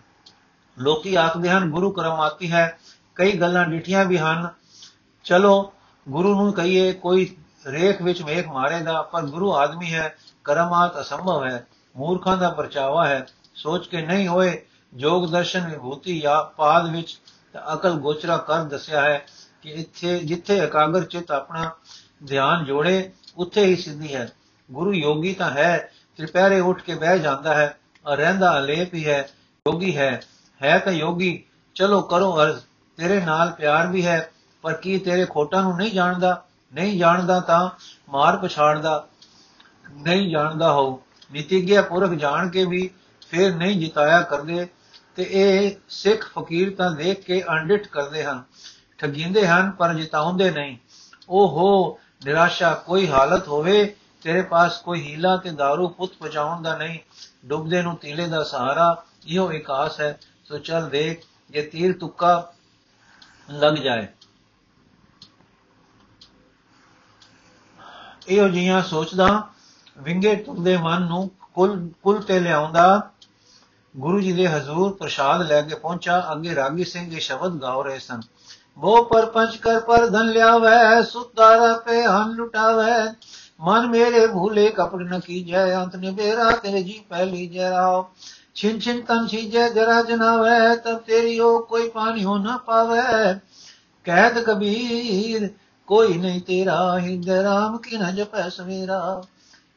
[0.80, 2.80] ਲੋਕੀ ਆਖਦੇ ਹਨ, ਗੁਰੂ ਕਰਮਾਤੀ ਹੈ।
[3.16, 4.50] ਕਈ ਗੱਲਾਂ ਡਿਠੀਆਂ ਵੀ ਹਨ।
[5.24, 5.74] ਚਲੋ,
[6.10, 7.38] ਗੁਰੂ ਨੂੰ ਕਹੀਏ, ਕੋਈ
[7.68, 13.28] ਰੇਖ ਵਿੱਚ ਵੇਖ ਮਾਰੇਗਾ, ਪਰ ਗੁਰੂ ਆਦਮੀ ਹੈ, ਕਰਮਾਤ ਅਸੰਭਵ ਹੈ, ਮੂਰਖਾਂ ਦਾ ਪਰਚਾਵਾ ਹੈ।
[13.56, 17.20] ਸੋਚ ਕੇ ਨਹੀਂ ਹੋਏ, ਜੋਗ ਦਰਸ਼ਨ ਵਿਭੂਤੀ ਜਾਂ ਪਾਦ ਵਿੱਚ
[17.74, 19.26] ਅਕਲ ਗੋਚਰਾ ਕਰ ਦੱਸਿਆ ਹੈ
[19.62, 21.72] ਕਿ ਇੱਥੇ, ਜਿੱਥੇ ਇਕਾਗਰ ਚਿਤ ਆਪਣਾ
[22.28, 24.32] ਧਿਆਨ ਜੋੜੇ, ਉੱਥੇ ਹੀ ਸਿੱਧੀ ਹੈ।
[24.70, 25.78] ਗੁਰੂ ਯੋਗੀ ਤਾਂ ਹੈ
[26.20, 29.28] ਤ੍ਰਿਪਹਿਰੇ ਉੱਠ ਕੇ ਬਹਿ ਜਾਂਦਾ ਹੈ ਔਰ ਰਹਿੰਦਾ ਅਲੇਪ ਹੀ ਹੈ,
[29.66, 30.20] ਯੋਗੀ ਹੈ
[30.62, 31.44] ਹੈ ਤਾਂ ਯੋਗੀ,
[31.76, 32.60] ਚਲੋ ਕਰੋ ਅਰਜ਼,
[32.98, 34.30] ਤੇਰੇ ਨਾਲ ਪਿਆਰ ਵੀ ਹੈ,
[34.64, 36.42] ਪਰ ਕੀ ਤੇਰੇ ਖੋਟਾਂ ਨੂੰ ਨਹੀਂ ਜਾਣਦਾ
[36.74, 37.70] ਨਹੀਂ ਜਾਣਦਾ ਤਾਂ
[38.10, 39.08] ਮਾਰ ਪਛਾੜਦਾ
[39.96, 41.02] ਨਹੀਂ ਜਾਣਦਾ ਹੋ
[41.32, 42.90] ਨਿਤਿਗਿਆ ਪੁਰਖ ਜਾਣ ਕੇ ਵੀ
[43.32, 44.68] ਫੇਰ ਨਹੀਂ ਜਿਤਾਇਆ ਕਰਦੇ,
[45.16, 48.44] ਤੇ ਇਹ ਸਿੱਖ ਫਕੀਰ ਤਾਂ ਦੇਖ ਕੇ ਅੰਡਿਟ ਕਰਦੇ ਹਨ,
[49.00, 50.78] ਠਗਿੰਦੇ ਹਨ ਪਰ ਜਿਤਾਉਂਦੇ ਨਹੀਂ,
[51.30, 53.96] ਓਹੋ, ਨਿਰਾਸ਼ਾ ਕੋਈ ਹਾਲਤ ਹੋਵੇ
[54.28, 57.00] ਤੇਰੇ ਪਾਸ ਕੋਈ ਹੀਲਾ ਤੇ दारू ਪੁੱਤ ਪਹੁੰਚਾਉਣ ਦਾ ਨਹੀਂ,
[57.46, 62.54] ਡੁੱਬਦੇ ਨੂੰ ਤੀਲੇ ਦਾ ਸਹਾਰਾ, ਇਹੋ ਇੱਕ ਆਸ ਹੈ। ਸੋ ਚੱਲ ਦੇਖ, ਜੇ ਤੀਰ ਤੁੱਕਾ
[63.50, 64.08] ਲੱਗ ਜਾਏ।
[68.28, 69.48] ਇਹੋ ਜੀਆਂ ਸੋਚਦਾ,
[69.98, 73.12] ਵਿੰਗੇ ਤੁੰਦੇ ਮਨ ਨੂੰ ਕੁਲ ਕੁਲ ਤੇ ਲਿਆਉਂਦਾ।
[73.98, 78.00] ਗੁਰੂ ਜੀ ਦੇ ਹਜ਼ੂਰ ਪ੍ਰਸ਼ਾਦ ਲੈ ਕੇ ਪਹੁੰਚਾ। ਅੱਗੇ ਰਾਗੀ ਸਿੰਘ ਇਹ ਸ਼ਬਦ ਗਾਉ ਰਹੇ
[78.00, 78.22] ਸਨ।
[78.78, 83.14] ਬੋ ਪਰ ਪੰਚ ਕਰ ਪਰ ਧਨ ਲਿਆਵੇ ਸੁਤਾਰਾ ਪੇ ਹਨ ਲੁਟਾਵੇ।
[83.60, 88.10] ਮਨ ਮੇਰੇ ਭੂਲੇ ਕਪੜ ਨ ਕੀਜੈ, ਅੰਤ ਨਿਬੇਰਾ ਤੇਰੇ ਜੀ ਪਹਿਲੀ ਜਰਾਓ।
[88.56, 93.00] ਛਿਨ ਛਿਨ ਤਨ ਛੀਜੈ, ਜਰਾ ਜਨਾਵੇ ਤਬ ਤੇਰੀ ਉਹ ਕੋਈ ਪਾਣੀ ਹੋ ਨਾ ਪਾਵੇ।
[94.06, 95.50] ਕਹਿਤ ਕਬੀਰ,
[95.88, 99.24] ਕੋਈ ਨਹੀਂ ਤੇਰਾ, ਹਿੰਦ ਰਾਮ ਕੀ ਨ ਜਪੈ ਸਵੇਰਾ।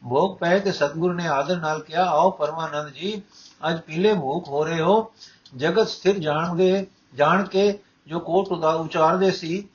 [0.08, 3.22] ਭੋਗ ਪੈ ਤੇ ਸਤਗੁਰ ਨੇ ਆਦਰ ਨਾਲ ਕਿਹਾ, ਆਓ ਪਰਮਾਨੰਦ ਜੀ,
[3.68, 5.12] ਅੱਜ ਪੀਲੇ ਭੂਖ ਹੋ ਰਹੇ ਹੋ।
[5.56, 9.68] ਜਗਤ ਸਥਿਰ ਜਾਣਗੇ, ਜਾਣ ਕੇ ਜੋ ਕੋਟ ਦਾ ਉਚਾਰਦੇ ਸੀ,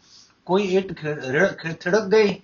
[0.45, 2.35] ਕੋਈ ਇੱਟ ਖਿੜਕ ਗਈ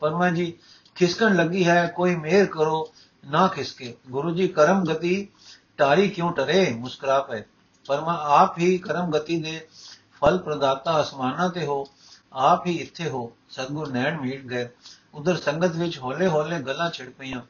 [0.00, 0.52] ਪਰਮਾ ਜੀ
[1.00, 2.92] ਖਿਸਕਣ ਲੱਗੀ ਹੈ, ਕੋਈ ਮਿਹਰ ਕਰੋ,
[3.30, 5.28] ਨਾ ਖਿਸਕੇ। ਗੁਰੂ ਜੀ ਕਰਮ ਗਤੀ
[5.76, 6.72] ਟਾਰੀ ਕਿਉਂ ਟਰੇ?
[6.72, 7.42] ਮੁਸਕਰਾ ਪਏ।
[7.86, 9.68] ਪਰਮਾ ਆਪ ਹੀ ਕਰਮ ਗਤੀ ਦੇ
[10.20, 11.86] ਫਲ ਪ੍ਰਦਾਤਾ ਅਸਮਾਨਾਂ ਤੇ ਹੋ,
[12.32, 14.68] ਆਪ ਹੀ ਇੱਥੇ ਹੋ, ਸਤਗੁਰ ਨੈਣ ਮੀਟ ਗਏ।
[15.14, 17.40] ਉਧਰ ਸੰਗਤ ਵਿੱਚ ਹੌਲੇ ਹੌਲੇ ਗੱਲਾਂ ਛਿੜ ਪਈਆਂ।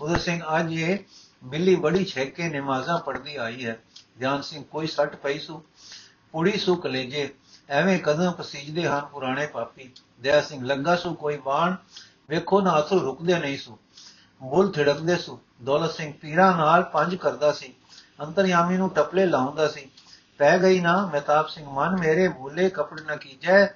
[0.00, 0.98] ਉਧਰ ਸਿੰਘ, ਅੱਜ ਇਹ
[1.44, 3.80] ਬਿੱਲੀ ਬੜੀ ਛੇਕੇ ਨਮਾਜ਼ਾਂ ਪੜਦੀ ਆਈ ਹੈ।
[4.18, 5.62] ਧਿਆਨ ਸਿੰਘ, ਕੋਈ ਸੱਟ ਪਈ ਸੂ?
[6.32, 7.34] ਪੁੜੀ ਸੂ ਕਲੇਜੇ।
[7.70, 9.90] ਐਵੇਂ ਕਦਮ ਪਸੀਜਦੇ ਹਨ ਪੁਰਾਣੇ ਪਾਪੀ?
[10.20, 11.74] ਦਇਆ ਸਿੰਘ, ਲੱਗਾ ਸੂ ਕੋਈ ਬਾਣ?
[12.30, 13.78] ਵੇਖੋ ਨਾ ਅਥਰੂ ਰੁਕਦੇ ਨਹੀਂ ਸੂ।
[14.42, 17.74] ਬੁੱਲ ਥਿੜਕਦੇ ਸੂ। ਦੌਲਤ ਸਿੰਘ ਪੀਰਾਂ ਨਾਲ ਪੰਜ ਕਰਦਾ ਸੀ।
[18.20, 19.90] ਅੰਤਰਯਾਮੀ ਨੂੰ ਟਪਲੇ ਲਾਉਂਦਾ ਸੀ।
[20.38, 23.66] ਪੈ ਗਈ ਨਾ, ਮਹਿਤਾਬ ਸਿੰਘ, ਮਨ ਮੇਰੇ ਭੂਲੇ ਕਪੜ ਨਾ ਕੀਜੈ।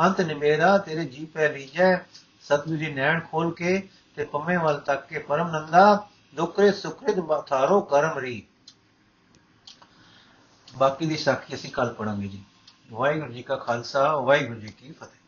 [0.00, 1.96] ਅੰਤ ਨਿਮੇਰਾ ਤੇਰੇ ਜੀ ਪੈ ਲੀਜੈ।
[2.42, 7.80] ਸਤਿਗੁਰੂ ਜੀ ਨੈਣ ਖੋਲ ਕੇ ਤੇ ਪੰਮੇ ਵੱਲ ਤੱਕ ਕੇ ਪਰਮ ਨੰਦਾ ਦੁਕਰੇ ਸੁਕ੍ਰਿਤ ਥਾਰੋ
[7.80, 8.46] ਕਰਮ ਰੀ।
[10.76, 12.42] ਬਾਕੀ ਦੀ ਸਾਖੀ ਅਸੀਂ ਕੱਲ ਪੜਾਂਗੇ ਜੀ।
[12.90, 15.19] ਵਾਹਿਗੁਰੂ ਜੀ ਕਾ ਖਾਲਸਾ, ਵਾਹਿਗੁਰੂ ਜੀ ਕੀ ਫਤਿਹ।